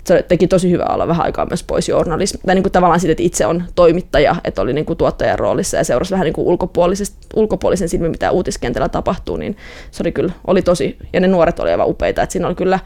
se 0.05 0.25
teki 0.27 0.47
tosi 0.47 0.71
hyvää 0.71 0.89
olla 0.93 1.07
vähän 1.07 1.25
aikaa 1.25 1.45
myös 1.45 1.63
pois 1.63 1.89
journalismista. 1.89 2.45
Tai 2.45 2.55
niin 2.55 2.63
kuin 2.63 2.71
tavallaan 2.71 2.99
siitä, 2.99 3.11
että 3.11 3.23
itse 3.23 3.45
on 3.45 3.63
toimittaja, 3.75 4.35
että 4.43 4.61
oli 4.61 4.73
niin 4.73 4.85
kuin 4.85 4.97
tuottajan 4.97 5.39
roolissa 5.39 5.77
ja 5.77 5.83
seurasi 5.83 6.11
vähän 6.11 6.25
niin 6.25 6.33
kuin 6.33 6.47
ulkopuolisen 7.35 7.89
silmin, 7.89 8.11
mitä 8.11 8.31
uutiskentällä 8.31 8.89
tapahtuu, 8.89 9.37
niin 9.37 9.57
se 9.91 10.03
oli 10.03 10.11
kyllä 10.11 10.33
oli 10.47 10.61
tosi, 10.61 10.97
ja 11.13 11.19
ne 11.19 11.27
nuoret 11.27 11.59
oli 11.59 11.71
aivan 11.71 11.87
upeita, 11.87 12.21
että 12.21 12.33
siinä 12.33 12.47
oli 12.47 12.55
kyllä 12.55 12.79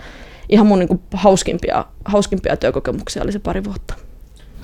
ihan 0.49 0.67
mun 0.67 0.79
niin 0.79 0.87
kuin 0.87 1.01
hauskimpia, 1.13 1.85
hauskimpia 2.05 2.57
työkokemuksia 2.57 3.23
oli 3.23 3.31
se 3.31 3.39
pari 3.39 3.63
vuotta. 3.63 4.08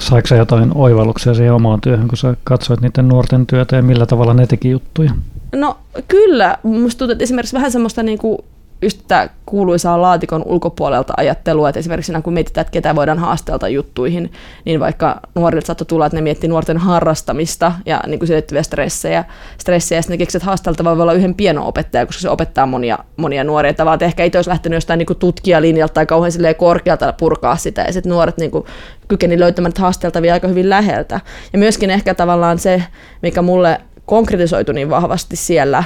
Saiko 0.09 0.27
sä 0.27 0.35
jotain 0.35 0.71
oivalluksia 0.75 1.33
siihen 1.33 1.53
omaan 1.53 1.81
työhön, 1.81 2.07
kun 2.07 2.17
sä 2.17 2.35
katsoit 2.43 2.81
niiden 2.81 3.07
nuorten 3.07 3.47
työtä 3.47 3.75
ja 3.75 3.81
millä 3.81 4.05
tavalla 4.05 4.33
ne 4.33 4.47
teki 4.47 4.69
juttuja? 4.69 5.11
No 5.55 5.77
kyllä. 6.07 6.57
Musta 6.63 6.99
tuntuu, 6.99 7.11
että 7.11 7.23
esimerkiksi 7.23 7.55
vähän 7.55 7.71
semmoista 7.71 8.03
niin 8.03 8.17
kuin 8.17 8.37
just 8.85 9.01
kuuluisaa 9.45 10.01
laatikon 10.01 10.43
ulkopuolelta 10.45 11.13
ajattelua, 11.17 11.69
että 11.69 11.79
esimerkiksi 11.79 12.13
kun 12.23 12.33
mietitään, 12.33 12.61
että 12.61 12.71
ketä 12.71 12.95
voidaan 12.95 13.19
haastelta 13.19 13.67
juttuihin, 13.67 14.31
niin 14.65 14.79
vaikka 14.79 15.19
nuorilta 15.35 15.67
saattoi 15.67 15.85
tulla, 15.85 16.05
että 16.05 16.17
ne 16.17 16.21
miettii 16.21 16.49
nuorten 16.49 16.77
harrastamista 16.77 17.71
ja 17.85 18.01
niin 18.07 18.19
kuin 18.19 18.31
liittyviä 18.31 18.63
stressejä, 18.63 19.23
stressejä, 19.57 19.97
ja 19.97 20.01
sitten 20.01 20.13
ne 20.13 20.17
keksivät, 20.17 20.67
että 20.71 20.83
voi 20.83 21.01
olla 21.01 21.13
yhden 21.13 21.35
pieno-opettaja, 21.35 22.05
koska 22.05 22.21
se 22.21 22.29
opettaa 22.29 22.65
monia, 22.65 22.97
monia 23.17 23.43
nuoria 23.43 23.73
tavalla, 23.73 23.93
että 23.95 24.05
ehkä 24.05 24.23
itse 24.23 24.37
olisi 24.37 24.49
lähtenyt 24.49 24.77
jostain 24.77 24.97
niin 24.97 25.19
tutkijalinjalta 25.19 25.93
tai 25.93 26.05
kauhean 26.05 26.31
korkealta 26.57 27.13
purkaa 27.13 27.55
sitä, 27.55 27.81
ja 27.81 27.93
sitten 27.93 28.09
nuoret 28.09 28.37
niin 28.37 28.51
kuin 28.51 28.65
kykeni 29.07 29.39
löytämään 29.39 29.73
haasteltavia 29.77 30.33
aika 30.33 30.47
hyvin 30.47 30.69
läheltä. 30.69 31.19
Ja 31.53 31.59
myöskin 31.59 31.91
ehkä 31.91 32.13
tavallaan 32.13 32.59
se, 32.59 32.83
mikä 33.21 33.41
mulle 33.41 33.81
konkretisoitu 34.05 34.71
niin 34.71 34.89
vahvasti 34.89 35.35
siellä 35.35 35.83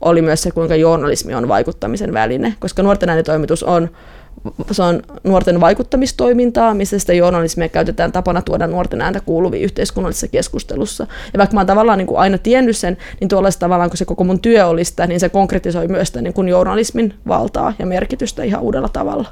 oli 0.00 0.22
myös 0.22 0.42
se, 0.42 0.50
kuinka 0.50 0.76
journalismi 0.76 1.34
on 1.34 1.48
vaikuttamisen 1.48 2.12
väline, 2.12 2.54
koska 2.60 2.82
nuorten 2.82 3.08
äänitoimitus 3.08 3.62
on 3.62 3.90
se 4.70 4.82
on 4.82 5.02
nuorten 5.24 5.60
vaikuttamistoimintaa, 5.60 6.74
missä 6.74 6.98
sitä 6.98 7.12
journalismia 7.12 7.68
käytetään 7.68 8.12
tapana 8.12 8.42
tuoda 8.42 8.66
nuorten 8.66 9.00
ääntä 9.00 9.20
kuuluviin 9.20 9.62
yhteiskunnallisessa 9.62 10.28
keskustelussa. 10.28 11.06
Ja 11.32 11.38
vaikka 11.38 11.54
mä 11.54 11.60
oon 11.60 11.66
tavallaan 11.66 11.98
niin 11.98 12.06
kuin 12.06 12.18
aina 12.18 12.38
tiennyt 12.38 12.76
sen, 12.76 12.96
niin 13.20 13.28
tuollaista 13.28 13.60
tavallaan, 13.60 13.90
kun 13.90 13.96
se 13.96 14.04
koko 14.04 14.24
mun 14.24 14.40
työ 14.40 14.66
oli 14.66 14.84
sitä, 14.84 15.06
niin 15.06 15.20
se 15.20 15.28
konkretisoi 15.28 15.88
myös 15.88 16.08
sitä 16.08 16.22
niin 16.22 16.32
kuin 16.32 16.48
journalismin 16.48 17.14
valtaa 17.28 17.72
ja 17.78 17.86
merkitystä 17.86 18.42
ihan 18.42 18.62
uudella 18.62 18.88
tavalla. 18.88 19.28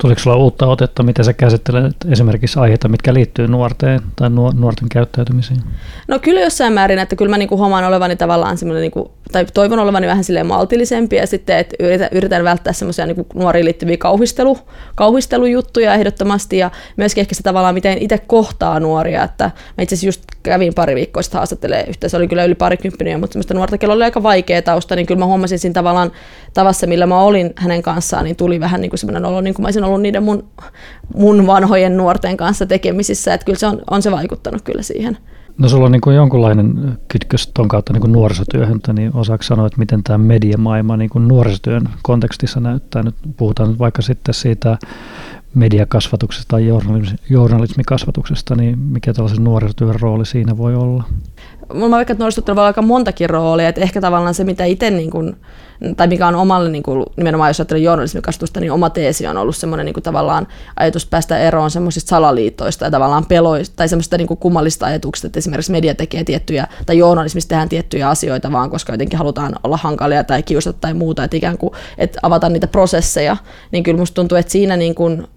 Tuliko 0.00 0.20
sulla 0.20 0.36
uutta 0.36 0.66
otetta, 0.66 1.02
miten 1.02 1.24
sä 1.24 1.32
käsittelet 1.32 1.96
esimerkiksi 2.10 2.58
aiheita, 2.58 2.88
mitkä 2.88 3.14
liittyy 3.14 3.48
nuorteen 3.48 4.00
tai 4.16 4.30
nuorten 4.30 4.88
käyttäytymiseen? 4.88 5.60
No 6.08 6.18
kyllä 6.18 6.40
jossain 6.40 6.72
määrin, 6.72 6.98
että 6.98 7.16
kyllä 7.16 7.30
mä 7.30 7.38
niinku 7.38 7.56
huomaan 7.56 7.84
olevani 7.84 8.16
tavallaan 8.16 8.58
semmoinen 8.58 8.80
niinku 8.80 9.12
tai 9.32 9.46
toivon 9.54 9.78
olevani 9.78 10.06
vähän 10.06 10.24
silleen 10.24 10.46
maltillisempi 10.46 11.16
ja 11.16 11.26
sitten, 11.26 11.58
että 11.58 11.76
yritän, 11.78 12.08
yritän 12.12 12.44
välttää 12.44 12.72
semmoisia 12.72 13.06
niin 13.06 13.26
nuoriin 13.34 13.64
liittyviä 13.64 13.96
kauhistelu, 13.96 14.58
kauhistelujuttuja 14.94 15.94
ehdottomasti 15.94 16.58
ja 16.58 16.70
myöskin 16.96 17.20
ehkä 17.22 17.34
se 17.34 17.42
tavallaan, 17.42 17.74
miten 17.74 17.98
itse 17.98 18.18
kohtaa 18.18 18.80
nuoria, 18.80 19.24
että 19.24 19.44
mä 19.44 19.82
itse 19.82 20.06
just 20.06 20.22
kävin 20.42 20.74
pari 20.74 20.94
viikkoa 20.94 21.22
sitten 21.22 21.38
haastattelee 21.38 21.84
yhtä, 21.88 22.08
se 22.08 22.16
oli 22.16 22.28
kyllä 22.28 22.44
yli 22.44 22.54
parikymppinen, 22.54 23.20
mutta 23.20 23.32
semmoista 23.32 23.54
nuorta, 23.54 23.78
kello 23.78 23.94
oli 23.94 24.04
aika 24.04 24.22
vaikea 24.22 24.62
tausta, 24.62 24.96
niin 24.96 25.06
kyllä 25.06 25.18
mä 25.18 25.26
huomasin 25.26 25.58
siinä 25.58 25.74
tavallaan 25.74 26.12
tavassa, 26.54 26.86
millä 26.86 27.06
mä 27.06 27.20
olin 27.20 27.52
hänen 27.56 27.82
kanssaan, 27.82 28.24
niin 28.24 28.36
tuli 28.36 28.60
vähän 28.60 28.80
niin 28.80 28.90
kuin 28.90 28.98
semmoinen 28.98 29.24
olo, 29.24 29.40
niin 29.40 29.54
kuin 29.54 29.62
mä 29.62 29.66
olisin 29.66 29.84
ollut 29.90 30.02
niiden 30.02 30.22
mun, 30.22 30.44
mun 31.14 31.46
vanhojen 31.46 31.96
nuorten 31.96 32.36
kanssa 32.36 32.66
tekemisissä, 32.66 33.34
että 33.34 33.44
kyllä 33.44 33.58
se 33.58 33.66
on, 33.66 33.82
on 33.90 34.02
se 34.02 34.10
vaikuttanut 34.10 34.62
kyllä 34.62 34.82
siihen. 34.82 35.18
No 35.58 35.68
sulla 35.68 35.86
on 35.86 35.92
niin 35.92 36.00
kuin 36.00 36.16
jonkunlainen 36.16 36.98
kytkös 37.08 37.50
tuon 37.54 37.68
kautta 37.68 37.92
niin 37.92 38.00
kuin 38.00 38.12
nuorisotyöhön, 38.12 38.80
niin 38.92 39.10
osaako 39.14 39.42
sanoa, 39.42 39.66
että 39.66 39.78
miten 39.78 40.02
tämä 40.02 40.18
mediamaailma 40.18 40.96
niin 40.96 41.10
kuin 41.10 41.28
nuorisotyön 41.28 41.88
kontekstissa 42.02 42.60
näyttää? 42.60 43.02
Nyt 43.02 43.14
puhutaan 43.36 43.68
nyt 43.68 43.78
vaikka 43.78 44.02
sitten 44.02 44.34
siitä 44.34 44.78
mediakasvatuksesta 45.54 46.48
tai 46.48 46.68
journalismikasvatuksesta, 47.30 48.54
niin 48.54 48.78
mikä 48.78 49.12
tällaisen 49.12 49.44
nuorisotyön 49.44 50.00
rooli 50.00 50.26
siinä 50.26 50.56
voi 50.56 50.74
olla? 50.74 51.04
Mulla 51.72 51.86
on 51.86 51.90
vaikka 51.90 52.14
nuorisotyöllä 52.18 52.56
voi 52.56 52.62
olla 52.62 52.66
aika 52.66 52.82
montakin 52.82 53.30
roolia, 53.30 53.68
että 53.68 53.80
ehkä 53.80 54.00
tavallaan 54.00 54.34
se, 54.34 54.44
mitä 54.44 54.64
itse 54.64 54.90
niin 54.90 55.10
kuin, 55.10 55.36
tai 55.96 56.06
mikä 56.06 56.26
on 56.26 56.34
omalle 56.34 56.70
niin 56.70 56.82
kuin, 56.82 57.06
nimenomaan 57.16 57.50
jos 57.50 57.60
ajattelee 57.60 57.82
journalismikastusta, 57.82 58.60
niin 58.60 58.72
oma 58.72 58.90
teesi 58.90 59.26
on 59.26 59.36
ollut 59.36 59.56
semmoinen 59.56 59.86
niin 59.86 59.94
kuin, 59.94 60.04
tavallaan 60.04 60.48
ajatus 60.76 61.06
päästä 61.06 61.38
eroon 61.38 61.70
semmoisista 61.70 62.08
salaliitoista 62.08 62.84
ja 62.84 62.90
tavallaan 62.90 63.26
peloista 63.26 63.76
tai 63.76 63.88
semmoista 63.88 64.16
niin 64.16 64.28
kuin, 64.28 64.38
kummallista 64.38 64.86
ajatuksista, 64.86 65.26
että 65.26 65.38
esimerkiksi 65.38 65.72
media 65.72 65.94
tekee 65.94 66.24
tiettyjä 66.24 66.66
tai 66.86 66.98
journalismissa 66.98 67.48
tehdään 67.48 67.68
tiettyjä 67.68 68.08
asioita 68.08 68.52
vaan 68.52 68.70
koska 68.70 68.92
jotenkin 68.92 69.18
halutaan 69.18 69.54
olla 69.64 69.76
hankalia 69.76 70.24
tai 70.24 70.42
kiusata 70.42 70.78
tai 70.80 70.94
muuta, 70.94 71.24
että 71.24 71.36
ikään 71.36 71.58
kuin 71.58 71.72
että 71.98 72.18
avata 72.22 72.48
niitä 72.48 72.66
prosesseja, 72.66 73.36
niin 73.70 73.84
kyllä 73.84 73.98
musta 73.98 74.14
tuntuu, 74.14 74.38
että 74.38 74.52
siinä 74.52 74.76
niin 74.76 74.94
kuin, 74.94 75.28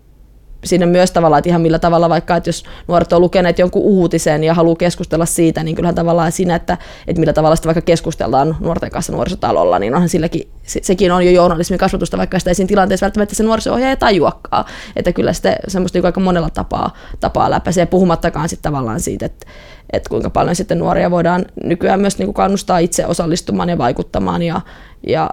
siinä 0.63 0.85
myös 0.85 1.11
tavallaan, 1.11 1.39
että 1.39 1.49
ihan 1.49 1.61
millä 1.61 1.79
tavalla 1.79 2.09
vaikka, 2.09 2.35
että 2.35 2.49
jos 2.49 2.63
nuoret 2.87 3.13
on 3.13 3.21
lukeneet 3.21 3.59
jonkun 3.59 3.81
uutisen 3.81 4.43
ja 4.43 4.53
haluaa 4.53 4.75
keskustella 4.75 5.25
siitä, 5.25 5.63
niin 5.63 5.75
kyllähän 5.75 5.95
tavallaan 5.95 6.31
siinä, 6.31 6.55
että, 6.55 6.77
että 7.07 7.19
millä 7.19 7.33
tavalla 7.33 7.55
sitä 7.55 7.65
vaikka 7.65 7.81
keskustellaan 7.81 8.57
nuorten 8.59 8.91
kanssa 8.91 9.13
nuorisotalolla, 9.13 9.79
niin 9.79 9.95
onhan 9.95 10.09
silläkin, 10.09 10.47
se, 10.63 10.79
sekin 10.83 11.11
on 11.11 11.25
jo 11.25 11.31
journalismin 11.31 11.79
kasvatusta, 11.79 12.17
vaikka 12.17 12.39
sitä 12.39 12.51
ei 12.51 12.55
siinä 12.55 12.67
tilanteessa 12.67 13.05
välttämättä 13.05 13.35
se 13.35 13.43
nuoriso-ohjaaja 13.43 13.95
tajuakaan, 13.95 14.65
että 14.95 15.13
kyllä 15.13 15.33
sitä 15.33 15.55
semmoista 15.67 15.97
niin 15.97 16.05
aika 16.05 16.19
monella 16.19 16.49
tapaa, 16.49 16.93
tapaa 17.19 17.49
läpäisee, 17.49 17.85
puhumattakaan 17.85 18.49
sitten 18.49 18.71
tavallaan 18.71 18.99
siitä, 18.99 19.25
että, 19.25 19.47
että 19.93 20.09
kuinka 20.09 20.29
paljon 20.29 20.55
sitten 20.55 20.79
nuoria 20.79 21.11
voidaan 21.11 21.45
nykyään 21.63 21.99
myös 21.99 22.17
niin 22.17 22.27
kuin 22.27 22.33
kannustaa 22.33 22.77
itse 22.77 23.05
osallistumaan 23.05 23.69
ja 23.69 23.77
vaikuttamaan 23.77 24.41
ja, 24.41 24.61
ja 25.07 25.29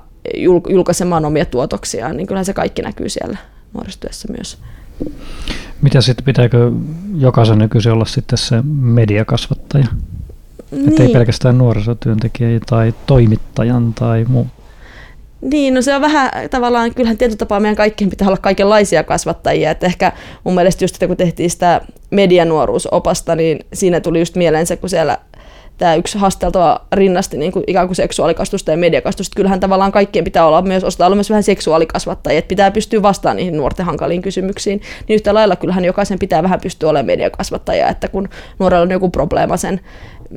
julkaisemaan 0.69 1.25
omia 1.25 1.45
tuotoksiaan, 1.45 2.17
niin 2.17 2.27
kyllähän 2.27 2.45
se 2.45 2.53
kaikki 2.53 2.83
näkyy 2.83 3.09
siellä 3.09 3.39
nuorisotyössä 3.73 4.29
myös. 4.33 4.59
Mitä 5.83 6.01
sitten, 6.01 6.25
pitääkö 6.25 6.71
jokaisen 7.17 7.59
nykyisin 7.59 7.93
olla 7.93 8.05
sitten 8.05 8.39
se 8.39 8.63
mediakasvattaja? 8.73 9.87
Niin. 10.71 10.89
Että 10.89 11.03
ei 11.03 11.09
pelkästään 11.09 11.59
nuorisotyöntekijä 11.59 12.61
tai 12.67 12.95
toimittajan 13.07 13.95
tai 13.95 14.25
muu. 14.29 14.47
Niin, 15.41 15.75
no 15.75 15.83
se 15.83 15.95
on 15.95 16.01
vähän 16.01 16.31
tavallaan, 16.51 16.95
kyllähän 16.95 17.19
tietyllä 17.19 17.39
tapaa 17.39 17.61
meidän 17.61 17.77
kaikkien 17.77 18.11
pitää 18.11 18.29
olla 18.29 18.37
kaikenlaisia 18.37 19.05
kasvattajia, 19.05 19.71
että 19.71 19.87
ehkä 19.87 20.13
mun 20.45 20.55
mielestä 20.55 20.85
just, 20.85 20.95
että 20.95 21.07
kun 21.07 21.17
tehtiin 21.17 21.51
sitä 21.51 21.81
medianuoruusopasta, 22.11 23.37
niin 23.37 23.59
siinä 23.73 24.01
tuli 24.01 24.19
just 24.19 24.37
mieleen 24.37 24.67
se, 24.67 24.77
kun 24.77 24.91
siellä 24.91 25.19
tämä 25.81 25.95
yksi 25.95 26.19
haasteltava 26.19 26.81
rinnasti 26.93 27.37
niin 27.37 27.53
kuin 27.53 27.65
ikään 27.67 27.89
kuin 27.89 27.97
seksuaalikastusta 27.97 28.71
ja 28.71 28.77
mediakastusta. 28.77 29.37
Kyllähän 29.37 29.61
tavallaan 29.61 29.93
kaikkien 29.93 30.25
pitää 30.25 30.47
olla 30.47 30.63
myös, 30.63 30.85
osata 30.85 31.07
olla 31.07 31.17
myös 31.17 31.31
vähän 31.31 31.43
seksuaalikasvattajia, 31.43 32.39
että 32.39 32.49
pitää 32.49 32.71
pystyä 32.71 33.03
vastaamaan 33.03 33.37
niihin 33.37 33.57
nuorten 33.57 33.87
hankaliin 33.87 34.23
kysymyksiin. 34.23 34.81
Niin 35.09 35.15
yhtä 35.15 35.35
lailla 35.35 35.57
kyllähän 35.57 35.85
jokaisen 35.85 36.19
pitää 36.19 36.43
vähän 36.43 36.61
pystyä 36.61 36.89
olemaan 36.91 37.07
mediakasvattaja, 37.07 37.89
että 37.89 38.09
kun 38.09 38.29
nuorella 38.59 38.83
on 38.83 38.91
joku 38.91 39.11
probleema 39.11 39.57
sen 39.57 39.81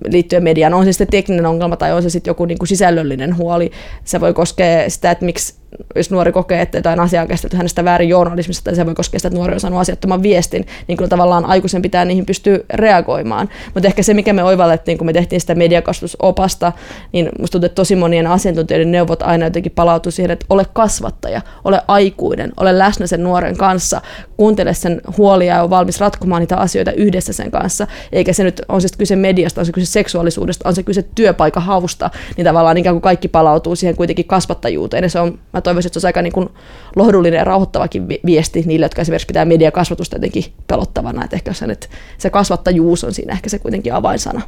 liittyen 0.07 0.43
mediaan, 0.43 0.73
on 0.73 0.85
se 0.85 0.91
sitten 0.91 1.07
tekninen 1.07 1.45
ongelma 1.45 1.75
tai 1.75 1.93
on 1.93 2.03
se 2.03 2.09
sitten 2.09 2.31
joku 2.31 2.45
niin 2.45 2.57
kuin 2.57 2.67
sisällöllinen 2.67 3.37
huoli, 3.37 3.71
se 4.03 4.21
voi 4.21 4.33
koskea 4.33 4.89
sitä, 4.89 5.11
että 5.11 5.25
miksi 5.25 5.62
jos 5.95 6.11
nuori 6.11 6.31
kokee, 6.31 6.61
että 6.61 6.77
jotain 6.77 6.99
asiaa 6.99 7.21
on 7.21 7.27
käsitelty 7.27 7.57
hänestä 7.57 7.85
väärin 7.85 8.09
journalismista, 8.09 8.63
tai 8.63 8.75
se 8.75 8.85
voi 8.85 8.95
koskea 8.95 9.19
sitä, 9.19 9.27
että 9.27 9.37
nuori 9.37 9.53
on 9.53 9.59
saanut 9.59 9.79
asiattoman 9.79 10.23
viestin, 10.23 10.65
niin 10.87 10.97
kyllä 10.97 11.09
tavallaan 11.09 11.45
aikuisen 11.45 11.81
pitää 11.81 12.05
niihin 12.05 12.25
pystyä 12.25 12.59
reagoimaan. 12.73 13.49
Mutta 13.73 13.87
ehkä 13.87 14.03
se, 14.03 14.13
mikä 14.13 14.33
me 14.33 14.43
oivallettiin, 14.43 14.97
kun 14.97 15.07
me 15.07 15.13
tehtiin 15.13 15.41
sitä 15.41 15.55
mediakasvatusopasta, 15.55 16.71
niin 17.11 17.29
musta 17.39 17.51
tuntuu, 17.51 17.65
että 17.65 17.75
tosi 17.75 17.95
monien 17.95 18.27
asiantuntijoiden 18.27 18.91
neuvot 18.91 19.21
aina 19.21 19.45
jotenkin 19.45 19.71
palautuu 19.71 20.11
siihen, 20.11 20.31
että 20.31 20.45
ole 20.49 20.65
kasvattaja, 20.73 21.41
ole 21.63 21.81
aikuinen, 21.87 22.51
ole 22.59 22.77
läsnä 22.77 23.07
sen 23.07 23.23
nuoren 23.23 23.57
kanssa, 23.57 24.01
kuuntele 24.37 24.73
sen 24.73 25.01
huolia 25.17 25.55
ja 25.55 25.61
ole 25.61 25.69
valmis 25.69 25.99
ratkomaan 25.99 26.39
niitä 26.39 26.57
asioita 26.57 26.91
yhdessä 26.91 27.33
sen 27.33 27.51
kanssa, 27.51 27.87
eikä 28.11 28.33
se 28.33 28.43
nyt, 28.43 28.61
on 28.69 28.81
se 28.81 28.87
kyse 28.97 29.15
mediasta, 29.15 29.61
on 29.61 29.65
se 29.65 29.71
kyse 29.71 29.91
seksuaalisuudesta, 29.91 30.69
on 30.69 30.75
se 30.75 30.83
kyse 30.83 31.05
työpaikan 31.15 31.63
hausta, 31.63 32.09
niin 32.37 32.45
tavallaan 32.45 32.77
ikään 32.77 32.93
kuin 32.93 33.01
kaikki 33.01 33.27
palautuu 33.27 33.75
siihen 33.75 33.95
kuitenkin 33.95 34.25
kasvattajuuteen, 34.25 35.03
ja 35.03 35.09
se 35.09 35.19
on, 35.19 35.39
mä 35.53 35.61
toivoisin, 35.63 35.87
että 35.87 35.93
se 35.93 35.97
olisi 35.97 36.07
aika 36.07 36.21
niin 36.21 36.33
kuin 36.33 36.49
lohdullinen 36.95 37.37
ja 37.37 37.43
rauhoittavakin 37.43 38.07
viesti 38.25 38.63
niille, 38.65 38.85
jotka 38.85 39.01
esimerkiksi 39.01 39.27
pitää 39.27 39.45
mediakasvatusta 39.45 40.15
jotenkin 40.15 40.53
pelottavana. 40.67 41.23
Että 41.23 41.35
ehkä 41.35 41.53
se, 41.53 41.65
että 41.65 41.87
se 42.17 42.29
kasvattajuus 42.29 43.03
on 43.03 43.13
siinä 43.13 43.33
ehkä 43.33 43.49
se 43.49 43.59
kuitenkin 43.59 43.93
avainsana, 43.93 44.41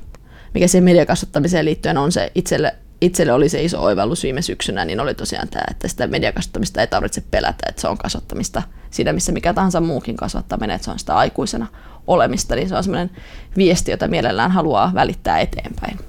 mikä 0.54 0.68
siihen 0.68 0.84
mediakasvattamiseen 0.84 1.66
liittyen 1.66 1.98
on 1.98 2.12
se 2.12 2.32
itselle 2.36 2.76
itselle 3.02 3.34
oli 3.34 3.50
se 3.50 3.64
iso 3.64 3.82
oivallus 3.84 4.24
viime 4.24 4.42
syksynä, 4.42 4.86
niin 4.86 5.00
oli 5.00 5.14
tosiaan 5.14 5.48
tämä, 5.48 5.64
että 5.72 5.88
sitä 5.88 6.08
mediakasvattamista 6.08 6.82
ei 6.82 6.88
tarvitse 6.88 7.24
pelätä, 7.32 7.70
että 7.70 7.82
se 7.82 7.88
on 7.88 7.98
kasvattamista 7.98 8.62
siinä, 8.92 9.14
missä 9.14 9.32
mikä 9.32 9.54
tahansa 9.54 9.82
muukin 9.82 10.18
kasvattaminen, 10.18 10.76
että 10.76 10.86
se 10.86 10.92
on 10.92 11.00
sitä 11.00 11.16
aikuisena 11.16 11.68
olemista, 12.08 12.56
niin 12.56 12.70
se 12.70 12.76
on 12.76 12.84
sellainen 12.84 13.12
viesti, 13.58 13.92
jota 13.92 14.08
mielellään 14.08 14.52
haluaa 14.52 14.92
välittää 14.94 15.40
eteenpäin. 15.40 16.00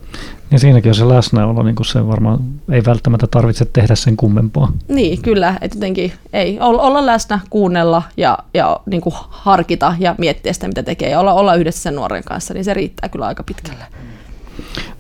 Ja 0.51 0.59
siinäkin 0.59 0.91
on 0.91 0.95
se 0.95 1.09
läsnäolo, 1.09 1.63
niin 1.63 1.75
kuin 1.75 1.87
se 1.87 2.07
varmaan 2.07 2.39
ei 2.71 2.85
välttämättä 2.85 3.27
tarvitse 3.27 3.65
tehdä 3.65 3.95
sen 3.95 4.17
kummempaa. 4.17 4.73
Niin, 4.89 5.23
kyllä, 5.23 5.59
että 5.61 5.77
jotenkin 5.77 6.13
ei, 6.33 6.61
olla 6.61 7.07
läsnä, 7.07 7.41
kuunnella 7.51 8.03
ja, 8.17 8.39
ja 8.55 8.81
niin 8.87 9.01
kuin 9.01 9.15
harkita 9.29 9.95
ja 9.99 10.15
miettiä 10.19 10.53
sitä, 10.53 10.69
mitä 10.69 10.83
tekee 10.83 11.11
ja 11.11 11.21
olla, 11.21 11.33
olla 11.33 11.55
yhdessä 11.55 11.83
sen 11.83 11.95
nuoren 11.95 12.25
kanssa, 12.25 12.55
niin 12.55 12.65
se 12.65 12.75
riittää 12.75 13.09
kyllä 13.09 13.27
aika 13.27 13.43
pitkälle. 13.43 13.85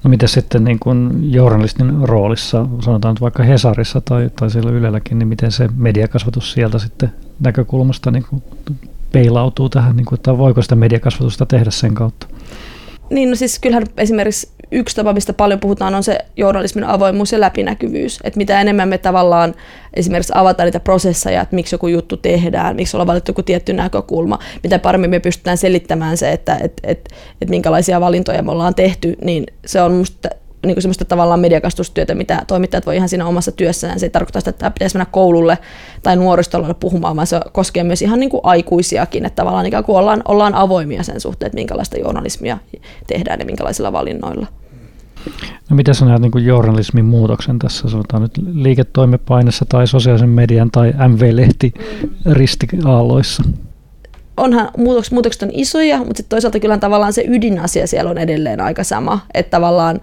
No 0.04 0.10
miten 0.10 0.28
sitten 0.28 0.64
niin 0.64 0.78
kuin 0.78 1.32
journalistin 1.32 1.92
roolissa, 2.02 2.66
sanotaan 2.80 3.14
nyt 3.14 3.20
vaikka 3.20 3.42
Hesarissa 3.42 4.00
tai, 4.00 4.30
tai 4.40 4.50
siellä 4.50 4.70
Ylelläkin, 4.70 5.18
niin 5.18 5.28
miten 5.28 5.52
se 5.52 5.68
mediakasvatus 5.76 6.52
sieltä 6.52 6.78
sitten 6.78 7.12
näkökulmasta 7.40 8.10
niin 8.10 8.24
kuin 8.30 8.42
peilautuu 9.16 9.68
tähän, 9.68 9.96
niin 9.96 10.04
kuin, 10.04 10.16
että 10.16 10.38
voiko 10.38 10.62
sitä 10.62 10.74
mediakasvatusta 10.74 11.46
tehdä 11.46 11.70
sen 11.70 11.94
kautta? 11.94 12.26
Niin, 13.10 13.30
no 13.30 13.36
siis 13.36 13.58
kyllähän 13.58 13.86
esimerkiksi 13.96 14.48
yksi 14.72 14.96
tapa, 14.96 15.12
mistä 15.12 15.32
paljon 15.32 15.60
puhutaan, 15.60 15.94
on 15.94 16.02
se 16.02 16.18
journalismin 16.36 16.84
avoimuus 16.84 17.32
ja 17.32 17.40
läpinäkyvyys. 17.40 18.18
Että 18.24 18.38
mitä 18.38 18.60
enemmän 18.60 18.88
me 18.88 18.98
tavallaan 18.98 19.54
esimerkiksi 19.94 20.32
avataan 20.36 20.66
niitä 20.66 20.80
prosesseja, 20.80 21.40
että 21.40 21.54
miksi 21.54 21.74
joku 21.74 21.88
juttu 21.88 22.16
tehdään, 22.16 22.76
miksi 22.76 22.96
ollaan 22.96 23.06
valittu 23.06 23.30
joku 23.30 23.42
tietty 23.42 23.72
näkökulma, 23.72 24.38
mitä 24.62 24.78
paremmin 24.78 25.10
me 25.10 25.20
pystytään 25.20 25.58
selittämään 25.58 26.16
se, 26.16 26.32
että 26.32 26.56
et, 26.62 26.72
et, 26.82 27.08
et 27.40 27.48
minkälaisia 27.48 28.00
valintoja 28.00 28.42
me 28.42 28.50
ollaan 28.50 28.74
tehty, 28.74 29.16
niin 29.24 29.46
se 29.66 29.82
on 29.82 29.92
musta 29.92 30.28
niin 30.66 30.74
kuin 30.74 30.82
semmoista 30.82 31.04
tavallaan 31.04 31.40
mediakastustyötä, 31.40 32.14
mitä 32.14 32.42
toimittajat 32.46 32.86
voi 32.86 32.96
ihan 32.96 33.08
siinä 33.08 33.26
omassa 33.26 33.52
työssään. 33.52 34.00
Se 34.00 34.06
ei 34.06 34.10
tarkoita 34.10 34.40
sitä, 34.40 34.50
että 34.50 34.60
tämä 34.60 34.70
pitäisi 34.70 34.96
mennä 34.96 35.06
koululle 35.10 35.58
tai 36.02 36.16
nuoristolle 36.16 36.74
puhumaan, 36.74 37.16
vaan 37.16 37.26
se 37.26 37.40
koskee 37.52 37.84
myös 37.84 38.02
ihan 38.02 38.20
niin 38.20 38.30
kuin 38.30 38.40
aikuisiakin, 38.42 39.26
että 39.26 39.36
tavallaan 39.36 39.66
ikään 39.66 39.84
kuin 39.84 39.96
ollaan, 39.96 40.22
ollaan 40.28 40.54
avoimia 40.54 41.02
sen 41.02 41.20
suhteen, 41.20 41.46
että 41.46 41.56
minkälaista 41.56 41.98
journalismia 41.98 42.58
tehdään 43.06 43.40
ja 43.40 43.46
minkälaisilla 43.46 43.92
valinnoilla. 43.92 44.46
No 45.70 45.76
miten 45.76 45.94
sä 45.94 46.04
näet 46.04 46.20
niin 46.20 46.44
journalismin 46.44 47.04
muutoksen 47.04 47.58
tässä, 47.58 47.88
sanotaan 47.88 48.22
nyt 48.22 48.32
liiketoimepaineessa 48.52 49.64
tai 49.68 49.86
sosiaalisen 49.86 50.28
median 50.28 50.70
tai 50.70 50.94
MV-lehti 51.08 51.74
ristiaalloissa? 52.26 53.42
onhan 54.36 54.68
muutokset, 54.76 55.12
muutokset 55.12 55.42
on 55.42 55.50
isoja, 55.52 55.98
mutta 55.98 56.16
sitten 56.16 56.30
toisaalta 56.30 56.60
kyllä 56.60 56.78
tavallaan 56.78 57.12
se 57.12 57.24
ydinasia 57.28 57.86
siellä 57.86 58.10
on 58.10 58.18
edelleen 58.18 58.60
aika 58.60 58.84
sama, 58.84 59.20
että 59.34 59.50
tavallaan 59.50 60.00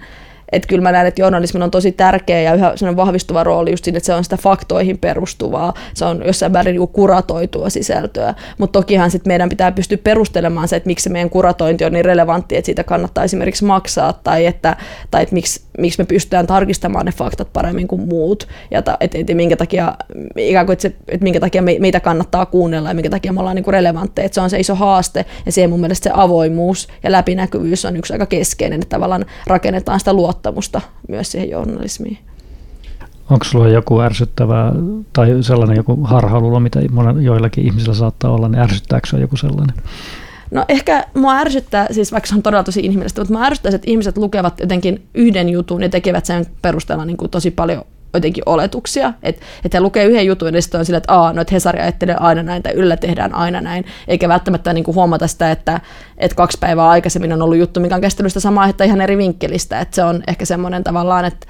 että 0.53 0.67
kyllä 0.67 0.83
mä 0.83 0.91
näen, 0.91 1.07
että 1.07 1.21
journalismin 1.21 1.63
on 1.63 1.71
tosi 1.71 1.91
tärkeä 1.91 2.41
ja 2.41 2.53
yhä 2.53 2.71
sellainen 2.75 2.97
vahvistuva 2.97 3.43
rooli 3.43 3.71
just 3.71 3.83
siinä, 3.83 3.97
että 3.97 4.07
se 4.07 4.13
on 4.13 4.23
sitä 4.23 4.37
faktoihin 4.37 4.97
perustuvaa, 4.97 5.73
se 5.93 6.05
on 6.05 6.23
jossain 6.25 6.51
määrin 6.51 6.75
niin 6.75 6.87
kuratoitua 6.87 7.69
sisältöä, 7.69 8.33
mutta 8.57 8.79
tokihan 8.79 9.11
sit 9.11 9.25
meidän 9.25 9.49
pitää 9.49 9.71
pystyä 9.71 9.97
perustelemaan 9.97 10.67
se, 10.67 10.75
että 10.75 10.87
miksi 10.87 11.09
meidän 11.09 11.29
kuratointi 11.29 11.85
on 11.85 11.91
niin 11.91 12.05
relevantti, 12.05 12.55
että 12.57 12.65
siitä 12.65 12.83
kannattaa 12.83 13.23
esimerkiksi 13.23 13.65
maksaa 13.65 14.13
tai 14.13 14.45
että, 14.45 14.77
tai 15.11 15.23
että 15.23 15.33
miksi, 15.33 15.61
miksi 15.77 16.01
me 16.01 16.05
pystytään 16.05 16.47
tarkistamaan 16.47 17.05
ne 17.05 17.11
faktat 17.11 17.53
paremmin 17.53 17.87
kuin 17.87 18.01
muut. 18.01 18.47
Ja 18.71 18.79
että, 18.79 18.97
että, 18.99 19.17
että 19.17 19.35
minkä 19.35 19.55
takia, 19.55 19.93
ikään 20.37 20.65
kuin, 20.65 20.73
että, 20.73 20.81
se, 20.81 20.95
että 21.07 21.23
minkä 21.23 21.39
takia 21.39 21.61
meitä 21.61 21.99
kannattaa 21.99 22.45
kuunnella 22.45 22.89
ja 22.89 22.95
minkä 22.95 23.09
takia 23.09 23.33
me 23.33 23.39
ollaan 23.39 23.55
niin 23.55 23.65
relevantteja, 23.67 24.25
että 24.25 24.35
se 24.35 24.41
on 24.41 24.49
se 24.49 24.59
iso 24.59 24.75
haaste 24.75 25.25
ja 25.45 25.51
siihen 25.51 25.69
mun 25.69 25.79
mielestä 25.79 26.03
se 26.03 26.11
avoimuus 26.13 26.87
ja 27.03 27.11
läpinäkyvyys 27.11 27.85
on 27.85 27.97
yksi 27.97 28.13
aika 28.13 28.25
keskeinen, 28.25 28.81
että 28.81 28.95
tavallaan 28.95 29.25
rakennetaan 29.47 29.99
sitä 29.99 30.13
luottamusta 30.13 30.42
luottamusta 30.43 30.81
myös 31.07 31.31
siihen 31.31 31.49
journalismiin. 31.49 32.17
Onko 33.29 33.45
sulla 33.45 33.67
joku 33.67 34.01
ärsyttävä 34.01 34.71
tai 35.13 35.37
sellainen 35.41 35.77
joku 35.77 36.03
harhaluulo, 36.03 36.59
mitä 36.59 36.79
joillakin 37.21 37.65
ihmisillä 37.65 37.93
saattaa 37.93 38.31
olla, 38.31 38.47
niin 38.47 38.61
ärsyttääkö 38.61 39.17
joku 39.17 39.37
sellainen? 39.37 39.75
No 40.51 40.65
ehkä 40.69 41.05
mua 41.13 41.37
ärsyttää, 41.37 41.87
siis 41.91 42.11
vaikka 42.11 42.27
se 42.27 42.35
on 42.35 42.43
todella 42.43 42.63
tosi 42.63 42.79
inhimillistä, 42.79 43.21
mutta 43.21 43.33
mua 43.33 43.45
ärsyttää, 43.45 43.75
että 43.75 43.91
ihmiset 43.91 44.17
lukevat 44.17 44.59
jotenkin 44.59 45.03
yhden 45.13 45.49
jutun 45.49 45.83
ja 45.83 45.89
tekevät 45.89 46.25
sen 46.25 46.45
perusteella 46.61 47.05
niin 47.05 47.17
kuin 47.17 47.31
tosi 47.31 47.51
paljon 47.51 47.83
jotenkin 48.13 48.43
oletuksia, 48.45 49.13
että 49.23 49.41
et 49.65 49.73
he 49.73 49.79
lukee 49.79 50.05
yhden 50.05 50.25
jutun 50.25 50.55
ja 50.55 50.61
sitten 50.61 50.79
on 50.79 50.85
sillä, 50.85 50.97
että 50.97 51.13
Aa, 51.13 51.33
no, 51.33 51.41
että 51.41 51.55
Hesari 51.55 51.79
ajattelee 51.79 52.15
aina 52.19 52.43
näin 52.43 52.63
tai 52.63 52.73
Yllä 52.73 52.97
tehdään 52.97 53.35
aina 53.35 53.61
näin, 53.61 53.85
eikä 54.07 54.29
välttämättä 54.29 54.73
niin 54.73 54.83
kuin 54.83 54.95
huomata 54.95 55.27
sitä, 55.27 55.51
että, 55.51 55.81
että 56.17 56.35
kaksi 56.35 56.57
päivää 56.59 56.89
aikaisemmin 56.89 57.33
on 57.33 57.41
ollut 57.41 57.57
juttu, 57.57 57.79
mikä 57.79 57.95
on 57.95 58.01
kestänyt 58.01 58.31
sitä 58.31 58.39
samaa 58.39 58.61
aihetta 58.61 58.83
ihan 58.83 59.01
eri 59.01 59.17
vinkkelistä, 59.17 59.79
että 59.79 59.95
se 59.95 60.03
on 60.03 60.23
ehkä 60.27 60.45
semmoinen 60.45 60.83
tavallaan, 60.83 61.25
että 61.25 61.47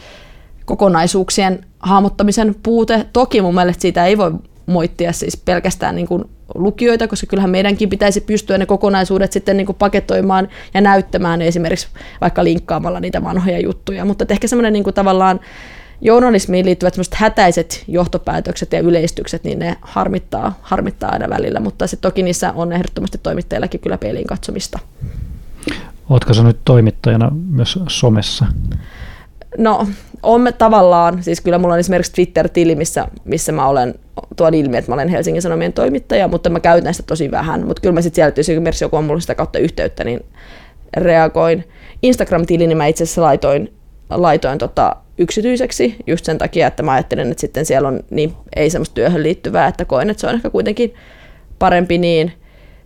kokonaisuuksien 0.66 1.66
hahmottamisen 1.80 2.56
puute. 2.64 3.06
Toki 3.14 3.42
mun 3.42 3.56
mielestä 3.56 3.82
siitä 3.82 4.06
ei 4.06 4.18
voi 4.18 4.32
moittia 4.66 5.14
siis 5.14 5.38
pelkästään 5.38 5.96
niin 5.96 6.08
kuin 6.08 6.24
lukijoita, 6.56 7.08
koska 7.08 7.28
kyllähän 7.28 7.50
meidänkin 7.50 7.90
pitäisi 7.90 8.22
pystyä 8.22 8.58
ne 8.58 8.66
kokonaisuudet 8.66 9.32
sitten 9.32 9.58
niin 9.58 9.66
kuin 9.66 9.76
paketoimaan 9.76 10.48
ja 10.74 10.82
näyttämään 10.82 11.42
esimerkiksi 11.42 11.88
vaikka 12.22 12.44
linkkaamalla 12.44 13.00
niitä 13.00 13.24
vanhoja 13.24 13.60
juttuja. 13.60 14.06
Mutta 14.06 14.26
ehkä 14.30 14.48
semmoinen 14.48 14.74
niin 14.74 14.84
tavallaan 14.84 15.40
journalismiin 16.02 16.66
liittyvät 16.66 16.96
hätäiset 17.14 17.84
johtopäätökset 17.88 18.74
ja 18.74 18.80
yleistykset, 18.80 19.44
niin 19.44 19.60
ne 19.60 19.78
harmittaa, 19.82 20.60
harmittaa 20.62 21.12
aina 21.12 21.30
välillä, 21.30 21.60
mutta 21.60 21.88
sitten 21.88 22.12
toki 22.12 22.24
niissä 22.24 22.54
on 22.56 22.74
ehdottomasti 22.74 23.18
toimittajillakin 23.24 23.80
kyllä 23.80 23.98
peiliin 23.98 24.28
katsomista. 24.28 24.80
Oletko 26.10 26.34
sä 26.34 26.44
nyt 26.44 26.58
toimittajana 26.66 27.32
myös 27.50 27.80
somessa? 27.88 28.46
No, 29.58 29.88
on 30.24 30.42
me 30.42 30.52
tavallaan, 30.52 31.24
siis 31.24 31.42
kyllä 31.42 31.58
mulla 31.58 31.74
on 31.74 31.80
esimerkiksi 31.80 32.14
Twitter-tili, 32.14 32.76
missä, 32.76 33.08
missä 33.26 33.52
mä 33.52 33.68
olen 33.68 33.96
tuon 34.36 34.54
ilmi, 34.54 34.78
että 34.78 34.92
mä 34.92 34.96
olen 34.96 35.10
Helsingin 35.10 35.42
Sanomien 35.42 35.74
toimittaja, 35.74 36.28
mutta 36.28 36.50
mä 36.50 36.60
käytän 36.60 36.94
sitä 36.94 37.08
tosi 37.08 37.32
vähän. 37.32 37.68
Mutta 37.68 37.82
kyllä 37.82 37.94
mä 37.94 38.02
sitten 38.02 38.16
sieltä, 38.16 38.40
jos 38.40 38.50
esimerkiksi 38.50 38.84
joku 38.84 38.96
on 38.96 39.04
mulla 39.04 39.20
sitä 39.20 39.36
kautta 39.36 39.60
yhteyttä, 39.60 40.04
niin 40.04 40.26
reagoin. 40.98 41.64
Instagram-tili, 42.02 42.68
niin 42.68 42.78
mä 42.78 42.88
itse 42.88 43.04
asiassa 43.04 43.22
laitoin, 43.22 43.74
laitoin 44.10 44.58
tota 44.58 44.96
yksityiseksi 45.18 45.96
just 46.08 46.26
sen 46.26 46.38
takia, 46.38 46.68
että 46.68 46.84
mä 46.84 46.92
ajattelen, 46.92 47.32
että 47.32 47.42
sitten 47.42 47.66
siellä 47.66 47.88
on 47.88 48.00
niin, 48.10 48.34
ei 48.56 48.70
semmoista 48.70 48.94
työhön 48.94 49.24
liittyvää, 49.24 49.68
että 49.68 49.86
koen, 49.86 50.10
että 50.10 50.22
se 50.22 50.28
on 50.28 50.36
ehkä 50.36 50.50
kuitenkin 50.50 50.94
parempi 51.60 51.98
niin. 51.98 52.34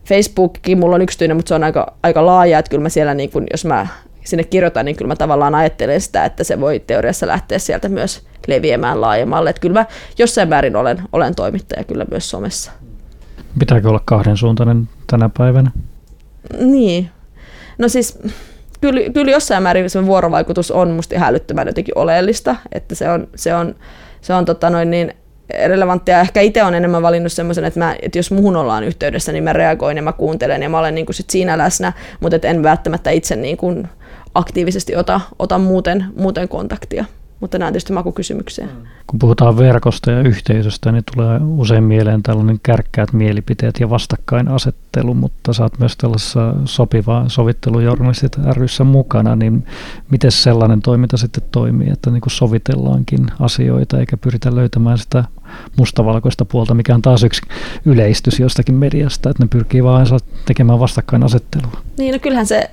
Facebookkin 0.06 0.80
mulla 0.80 0.96
on 0.96 1.02
yksityinen, 1.02 1.38
mutta 1.38 1.50
se 1.50 1.56
on 1.56 1.64
aika, 1.64 1.94
aika 2.04 2.26
laaja, 2.26 2.60
että 2.60 2.70
kyllä 2.70 2.84
mä 2.84 2.90
siellä, 2.90 3.14
niin 3.14 3.32
kun, 3.32 3.48
jos 3.52 3.66
mä 3.66 3.88
sinne 4.24 4.44
kirjoitan, 4.44 4.86
niin 4.86 4.96
kyllä 4.96 5.08
mä 5.08 5.16
tavallaan 5.16 5.56
ajattelen 5.56 6.02
sitä, 6.02 6.26
että 6.26 6.44
se 6.44 6.60
voi 6.60 6.80
teoriassa 6.80 7.28
lähteä 7.28 7.60
sieltä 7.60 7.90
myös 7.90 8.28
leviämään 8.48 9.02
laajemmalle. 9.02 9.50
Että 9.50 9.60
kyllä 9.60 9.80
mä 9.80 9.86
jossain 10.18 10.50
määrin 10.50 10.76
olen, 10.76 11.02
olen 11.14 11.36
toimittaja 11.36 11.84
kyllä 11.84 12.06
myös 12.12 12.30
somessa. 12.30 12.72
Pitääkö 13.60 13.90
olla 13.90 14.02
kahdensuuntainen 14.06 14.90
tänä 15.08 15.30
päivänä? 15.38 15.72
Niin. 16.60 17.10
No 17.78 17.90
siis 17.90 18.20
kyllä, 18.82 19.02
kyllä 19.14 19.32
jossain 19.32 19.64
määrin 19.64 19.90
se 19.90 20.06
vuorovaikutus 20.06 20.72
on 20.72 20.92
musta 20.92 21.16
ihan 21.16 21.30
älyttömän 21.30 21.68
jotenkin 21.68 21.98
oleellista, 21.98 22.56
että 22.72 22.96
se 22.96 23.10
on, 23.10 23.28
se 23.36 23.56
on, 23.56 23.76
se 24.22 24.34
on 24.34 24.46
tota 24.46 24.70
noin 24.70 24.92
niin 24.92 25.14
relevanttia. 25.66 26.22
Ehkä 26.22 26.42
itse 26.42 26.64
on 26.64 26.76
enemmän 26.76 27.02
valinnut 27.02 27.32
semmoisen, 27.32 27.66
että, 27.66 27.96
että 28.02 28.20
jos 28.20 28.32
muhun 28.32 28.56
ollaan 28.56 28.84
yhteydessä, 28.84 29.32
niin 29.32 29.44
mä 29.44 29.54
reagoin 29.54 29.98
ja 29.98 30.04
mä 30.04 30.14
kuuntelen 30.14 30.64
ja 30.64 30.70
mä 30.70 30.80
olen 30.80 30.96
niin 30.96 31.06
kuin 31.06 31.16
sit 31.16 31.30
siinä 31.30 31.58
läsnä, 31.58 31.94
mutta 32.20 32.48
en 32.48 32.64
välttämättä 32.64 33.12
itse 33.12 33.36
niin 33.36 33.58
kuin 33.58 33.88
aktiivisesti 34.36 34.96
ota, 34.96 35.22
ota 35.40 35.58
muuten, 35.58 36.06
muuten 36.16 36.48
kontaktia. 36.48 37.06
Mutta 37.40 37.58
nämä 37.58 37.68
on 37.68 37.74
tietysti 37.74 37.94
makukysymyksiä. 37.94 38.66
Mm. 38.66 38.72
Kun 39.08 39.20
puhutaan 39.20 39.58
verkosta 39.58 40.12
ja 40.12 40.20
yhteisöstä, 40.20 40.92
niin 40.92 41.04
tulee 41.16 41.40
usein 41.48 41.84
mieleen 41.84 42.24
tällainen 42.24 42.60
kärkkäät 42.64 43.14
mielipiteet 43.14 43.80
ja 43.80 43.90
vastakkainasettelu, 43.90 45.14
mutta 45.14 45.54
sä 45.54 45.64
oot 45.64 45.80
myös 45.80 45.98
tällaisessa 45.98 46.54
sopiva 46.66 47.26
sovittelujournalistit 47.28 48.38
ryssä 48.38 48.84
mukana, 48.84 49.36
niin 49.36 49.66
miten 50.12 50.32
sellainen 50.32 50.82
toiminta 50.82 51.18
sitten 51.18 51.44
toimii, 51.52 51.90
että 51.90 52.12
niin 52.12 52.22
kuin 52.22 52.32
sovitellaankin 52.32 53.28
asioita 53.40 54.00
eikä 54.00 54.18
pyritä 54.18 54.56
löytämään 54.56 54.98
sitä 54.98 55.24
mustavalkoista 55.78 56.46
puolta, 56.46 56.74
mikä 56.74 56.96
on 56.96 57.02
taas 57.02 57.24
yksi 57.24 57.42
yleistys 57.86 58.40
jostakin 58.40 58.76
mediasta, 58.76 59.30
että 59.30 59.44
ne 59.44 59.48
pyrkii 59.48 59.84
vaan 59.84 60.08
tekemään 60.46 60.80
vastakkainasettelua. 60.80 61.82
Niin, 61.98 62.14
no 62.14 62.20
kyllähän 62.20 62.46
se 62.46 62.70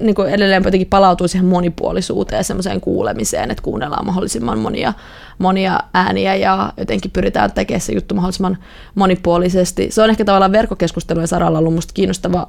niin 0.00 0.14
kuin 0.14 0.28
edelleen 0.30 0.62
jotenkin 0.64 0.88
palautuu 0.88 1.28
siihen 1.28 1.48
monipuolisuuteen 1.48 2.38
ja 2.38 2.44
semmoiseen 2.44 2.80
kuulemiseen, 2.80 3.50
että 3.50 3.62
kuunnellaan 3.62 4.06
mahdollisimman 4.06 4.58
monia, 4.58 4.92
monia 5.38 5.80
ääniä 5.94 6.34
ja 6.34 6.72
jotenkin 6.76 7.10
pyritään 7.10 7.52
tekemään 7.52 7.80
se 7.80 7.92
juttu 7.92 8.14
mahdollisimman 8.14 8.58
monipuolisesti. 8.94 9.90
Se 9.90 10.02
on 10.02 10.10
ehkä 10.10 10.24
tavallaan 10.24 10.52
verkkokeskustelujen 10.52 11.28
saralla 11.28 11.58
ollut 11.58 11.74
musta 11.74 11.94
kiinnostava 11.94 12.48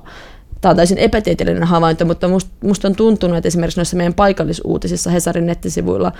tämä 0.61 0.69
on 0.69 0.75
täysin 0.75 0.97
epätieteellinen 0.97 1.63
havainto, 1.63 2.05
mutta 2.05 2.27
musta, 2.27 2.51
musta 2.63 2.87
on 2.87 2.95
tuntunut, 2.95 3.37
että 3.37 3.47
esimerkiksi 3.47 3.79
noissa 3.79 3.97
meidän 3.97 4.13
paikallisuutisissa 4.13 5.09
Hesarin 5.09 5.45
nettisivuilla 5.45 6.11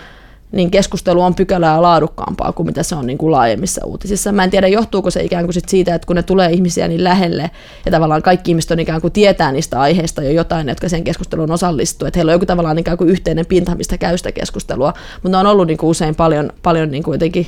niin 0.51 0.71
keskustelu 0.71 1.21
on 1.21 1.35
pykälää 1.35 1.81
laadukkaampaa 1.81 2.51
kuin 2.51 2.65
mitä 2.65 2.83
se 2.83 2.95
on 2.95 3.07
niin 3.07 3.17
kuin 3.17 3.31
laajemmissa 3.31 3.85
uutisissa. 3.85 4.31
Mä 4.31 4.43
en 4.43 4.49
tiedä, 4.49 4.67
johtuuko 4.67 5.11
se 5.11 5.23
ikään 5.23 5.45
kuin 5.45 5.53
sit 5.53 5.69
siitä, 5.69 5.95
että 5.95 6.05
kun 6.05 6.15
ne 6.15 6.23
tulee 6.23 6.51
ihmisiä 6.51 6.87
niin 6.87 7.03
lähelle, 7.03 7.51
ja 7.85 7.91
tavallaan 7.91 8.21
kaikki 8.21 8.51
ihmiset 8.51 8.71
on 8.71 8.79
ikään 8.79 9.01
kuin 9.01 9.13
tietää 9.13 9.51
niistä 9.51 9.79
aiheista 9.79 10.23
jo 10.23 10.31
jotain, 10.31 10.69
jotka 10.69 10.89
sen 10.89 11.03
keskusteluun 11.03 11.51
osallistuu, 11.51 12.07
että 12.07 12.17
heillä 12.17 12.29
on 12.29 12.35
joku 12.35 12.45
tavallaan 12.45 12.79
ikään 12.79 12.97
kuin 12.97 13.09
yhteinen 13.09 13.45
pinta, 13.45 13.75
mistä 13.75 13.97
käy 13.97 14.17
sitä 14.17 14.31
keskustelua, 14.31 14.93
mutta 15.23 15.39
on 15.39 15.45
ollut 15.45 15.67
niin 15.67 15.77
kuin 15.77 15.89
usein 15.89 16.15
paljon, 16.15 16.49
paljon 16.63 16.91
niin 16.91 17.03
kuin 17.03 17.15
jotenkin 17.15 17.47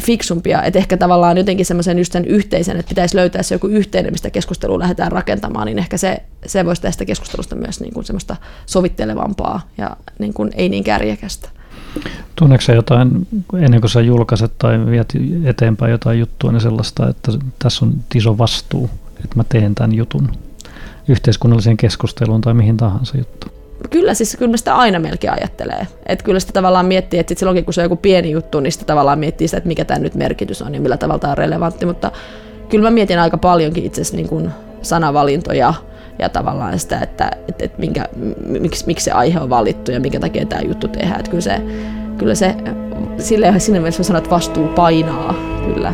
fiksumpia, 0.00 0.62
että 0.62 0.78
ehkä 0.78 0.96
tavallaan 0.96 1.38
jotenkin 1.38 1.66
semmoisen 1.66 1.98
just 1.98 2.12
sen 2.12 2.24
yhteisen, 2.24 2.76
että 2.76 2.88
pitäisi 2.88 3.16
löytää 3.16 3.42
se 3.42 3.54
joku 3.54 3.66
yhteinen, 3.66 4.12
mistä 4.12 4.30
keskustelua 4.30 4.78
lähdetään 4.78 5.12
rakentamaan, 5.12 5.66
niin 5.66 5.78
ehkä 5.78 5.96
se, 5.96 6.22
se 6.46 6.64
voisi 6.64 6.82
tästä 6.82 7.04
keskustelusta 7.04 7.56
myös 7.56 7.80
niin 7.80 7.94
kuin 7.94 8.04
semmoista 8.04 8.36
sovittelevampaa 8.66 9.60
ja 9.78 9.96
niin 10.18 10.34
kuin 10.34 10.50
ei 10.54 10.68
niin 10.68 10.84
kärjekästä. 10.84 11.48
Tunneeko 12.36 12.72
jotain, 12.74 13.28
ennen 13.58 13.80
kuin 13.80 13.90
sä 13.90 14.00
julkaiset 14.00 14.52
tai 14.58 14.86
viet 14.86 15.12
eteenpäin 15.44 15.92
jotain 15.92 16.18
juttua, 16.18 16.52
niin 16.52 16.60
sellaista, 16.60 17.08
että 17.08 17.32
tässä 17.58 17.84
on 17.84 17.94
iso 18.14 18.38
vastuu, 18.38 18.90
että 19.24 19.36
mä 19.36 19.44
teen 19.48 19.74
tämän 19.74 19.94
jutun 19.94 20.28
yhteiskunnalliseen 21.08 21.76
keskusteluun 21.76 22.40
tai 22.40 22.54
mihin 22.54 22.76
tahansa 22.76 23.18
juttu? 23.18 23.46
Kyllä, 23.90 24.14
siis 24.14 24.36
kyllä 24.38 24.56
sitä 24.56 24.76
aina 24.76 24.98
melkein 24.98 25.32
ajattelee. 25.32 25.86
Että 26.06 26.24
kyllä 26.24 26.40
sitä 26.40 26.52
tavallaan 26.52 26.86
miettii, 26.86 27.20
että 27.20 27.30
sit 27.30 27.38
silloinkin 27.38 27.64
kun 27.64 27.74
se 27.74 27.80
on 27.80 27.84
joku 27.84 27.96
pieni 27.96 28.30
juttu, 28.30 28.60
niin 28.60 28.72
sitä 28.72 28.84
tavallaan 28.84 29.18
miettii 29.18 29.48
sitä, 29.48 29.56
että 29.56 29.68
mikä 29.68 29.84
tämä 29.84 30.00
nyt 30.00 30.14
merkitys 30.14 30.62
on 30.62 30.74
ja 30.74 30.80
millä 30.80 30.96
tavalla 30.96 31.18
tämä 31.18 31.30
on 31.30 31.38
relevantti. 31.38 31.86
Mutta 31.86 32.12
kyllä 32.68 32.84
mä 32.84 32.94
mietin 32.94 33.18
aika 33.18 33.38
paljonkin 33.38 33.84
itse 33.84 34.00
asiassa 34.00 34.16
niin 34.16 34.50
sanavalintoja 34.82 35.74
ja 36.18 36.28
tavallaan 36.28 36.78
sitä, 36.78 37.00
että, 37.00 37.30
että, 37.48 37.64
että 37.64 37.78
minkä, 37.78 38.04
miksi, 38.46 38.86
miksi 38.86 39.04
se 39.04 39.10
aihe 39.10 39.40
on 39.40 39.50
valittu 39.50 39.90
ja 39.90 40.00
minkä 40.00 40.20
takia 40.20 40.46
tämä 40.46 40.62
juttu 40.62 40.88
tehdään. 40.88 41.18
Että 41.18 41.30
kyllä 41.30 41.42
se, 41.42 41.62
kyllä 42.18 42.34
se 42.34 42.54
sille 43.18 43.60
sinne 43.60 43.78
mielessä 43.78 44.02
sanoa, 44.02 44.18
että 44.18 44.30
vastuu 44.30 44.68
painaa 44.68 45.34
kyllä. 45.64 45.92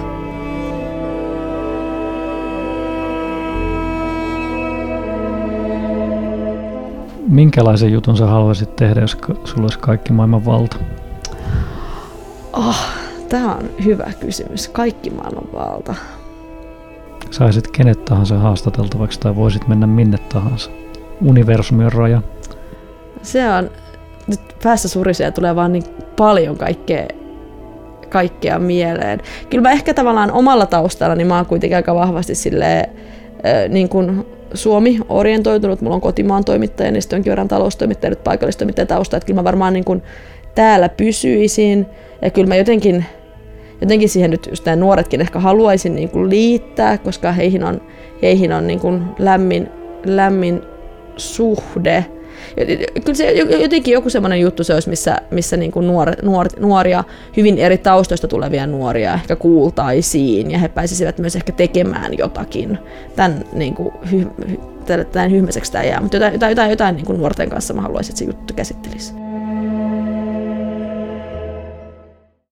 Minkälaisen 7.29 7.93
jutun 7.93 8.17
sä 8.17 8.27
haluaisit 8.27 8.77
tehdä, 8.77 9.01
jos 9.01 9.17
sulla 9.45 9.63
olisi 9.63 9.79
kaikki 9.79 10.13
maailman 10.13 10.45
valta? 10.45 10.77
Oh, 12.53 12.77
tämä 13.29 13.55
on 13.55 13.71
hyvä 13.85 14.13
kysymys. 14.21 14.69
Kaikki 14.69 15.11
maailman 15.11 15.49
valta 15.53 15.95
saisit 17.35 17.69
kenet 17.69 18.05
tahansa 18.05 18.39
haastateltavaksi 18.39 19.21
tai 19.21 19.37
voisit 19.37 19.69
mennä 19.69 19.87
minne 19.87 20.19
tahansa. 20.19 20.71
Universumin 21.25 21.93
raja. 21.93 22.23
Se 23.23 23.51
on, 23.51 23.71
nyt 24.27 24.41
päässä 24.63 24.89
surisee 24.89 25.31
tulee 25.31 25.57
vaan 25.57 25.73
niin 25.73 25.85
paljon 26.17 26.57
kaikkea, 26.57 27.07
kaikkea 28.09 28.59
mieleen. 28.59 29.21
Kyllä 29.51 29.63
mä 29.63 29.73
ehkä 29.73 29.95
tavallaan 29.95 30.33
omalla 30.33 30.67
taustalla, 30.67 31.15
niin 31.15 31.27
mä 31.27 31.37
oon 31.37 31.47
kuitenkin 31.47 31.77
aika 31.77 31.95
vahvasti 31.95 32.35
silleen, 32.35 32.91
niin 33.69 33.89
kuin 33.89 34.27
Suomi 34.55 34.99
orientoitunut, 35.09 35.81
mulla 35.81 35.95
on 35.95 36.01
kotimaan 36.01 36.45
toimittaja, 36.45 36.91
niin 36.91 37.03
sitten 37.03 37.17
onkin 37.17 37.31
verran 37.31 37.49
taloustoimittaja, 37.49 38.11
nyt 38.11 38.25
paikallistoimittaja 38.25 38.87
tausta, 38.87 39.17
että 39.17 39.27
kyllä 39.27 39.39
mä 39.39 39.45
varmaan 39.45 39.73
niin 39.73 39.85
kuin 39.85 40.03
täällä 40.55 40.89
pysyisin, 40.89 41.87
ja 42.23 42.31
kyllä 42.31 42.49
mä 42.49 42.57
jotenkin 42.57 43.05
jotenkin 43.81 44.09
siihen 44.09 44.31
nyt 44.31 44.47
just 44.51 44.65
nämä 44.65 44.77
nuoretkin 44.77 45.21
ehkä 45.21 45.39
haluaisin 45.39 45.95
niin 45.95 46.09
kuin 46.09 46.31
liittää, 46.31 46.99
koska 46.99 47.33
heihin 47.33 47.65
on, 47.65 47.81
heihin 48.23 48.53
on 48.53 48.67
niin 48.67 48.81
kuin 48.81 49.03
lämmin, 49.19 49.69
lämmin 50.05 50.63
suhde. 51.17 52.05
Kyllä 53.05 53.17
se 53.17 53.31
jotenkin 53.33 53.95
joku 53.95 54.11
semmoinen 54.11 54.41
juttu 54.41 54.65
se 54.65 54.75
olisi, 54.75 54.91
missä, 54.91 55.19
missä 55.31 55.57
niin 55.57 55.73
kuin 55.73 55.87
nuor, 55.87 56.11
nuor, 56.23 56.47
nuoria, 56.59 57.05
hyvin 57.37 57.59
eri 57.59 57.79
taustoista 57.79 58.29
tulevia 58.29 58.67
nuoria 58.67 59.15
ehkä 59.15 59.37
kuultaisiin 59.37 60.51
ja 60.51 60.59
he 60.59 60.69
pääsisivät 60.69 61.19
myös 61.19 61.37
ehkä 61.37 61.53
tekemään 61.53 62.19
jotakin. 62.19 62.79
Tämän, 63.17 63.45
niin 63.53 63.75
kuin, 63.75 63.95
hy, 64.13 64.27
tämän 65.13 65.31
hyhmäiseksi 65.31 65.73
tämä 65.73 65.85
jää, 65.85 66.01
mutta 66.01 66.17
jotain, 66.17 66.33
jotain, 66.33 66.51
jotain, 66.51 66.71
jotain 66.71 66.97
niin 66.97 67.07
kuin 67.07 67.19
nuorten 67.19 67.51
kanssa 67.51 67.75
mä 67.75 67.81
haluaisin, 67.81 68.13
että 68.13 68.19
se 68.19 68.25
juttu 68.25 68.55
käsittelisi. 68.55 69.24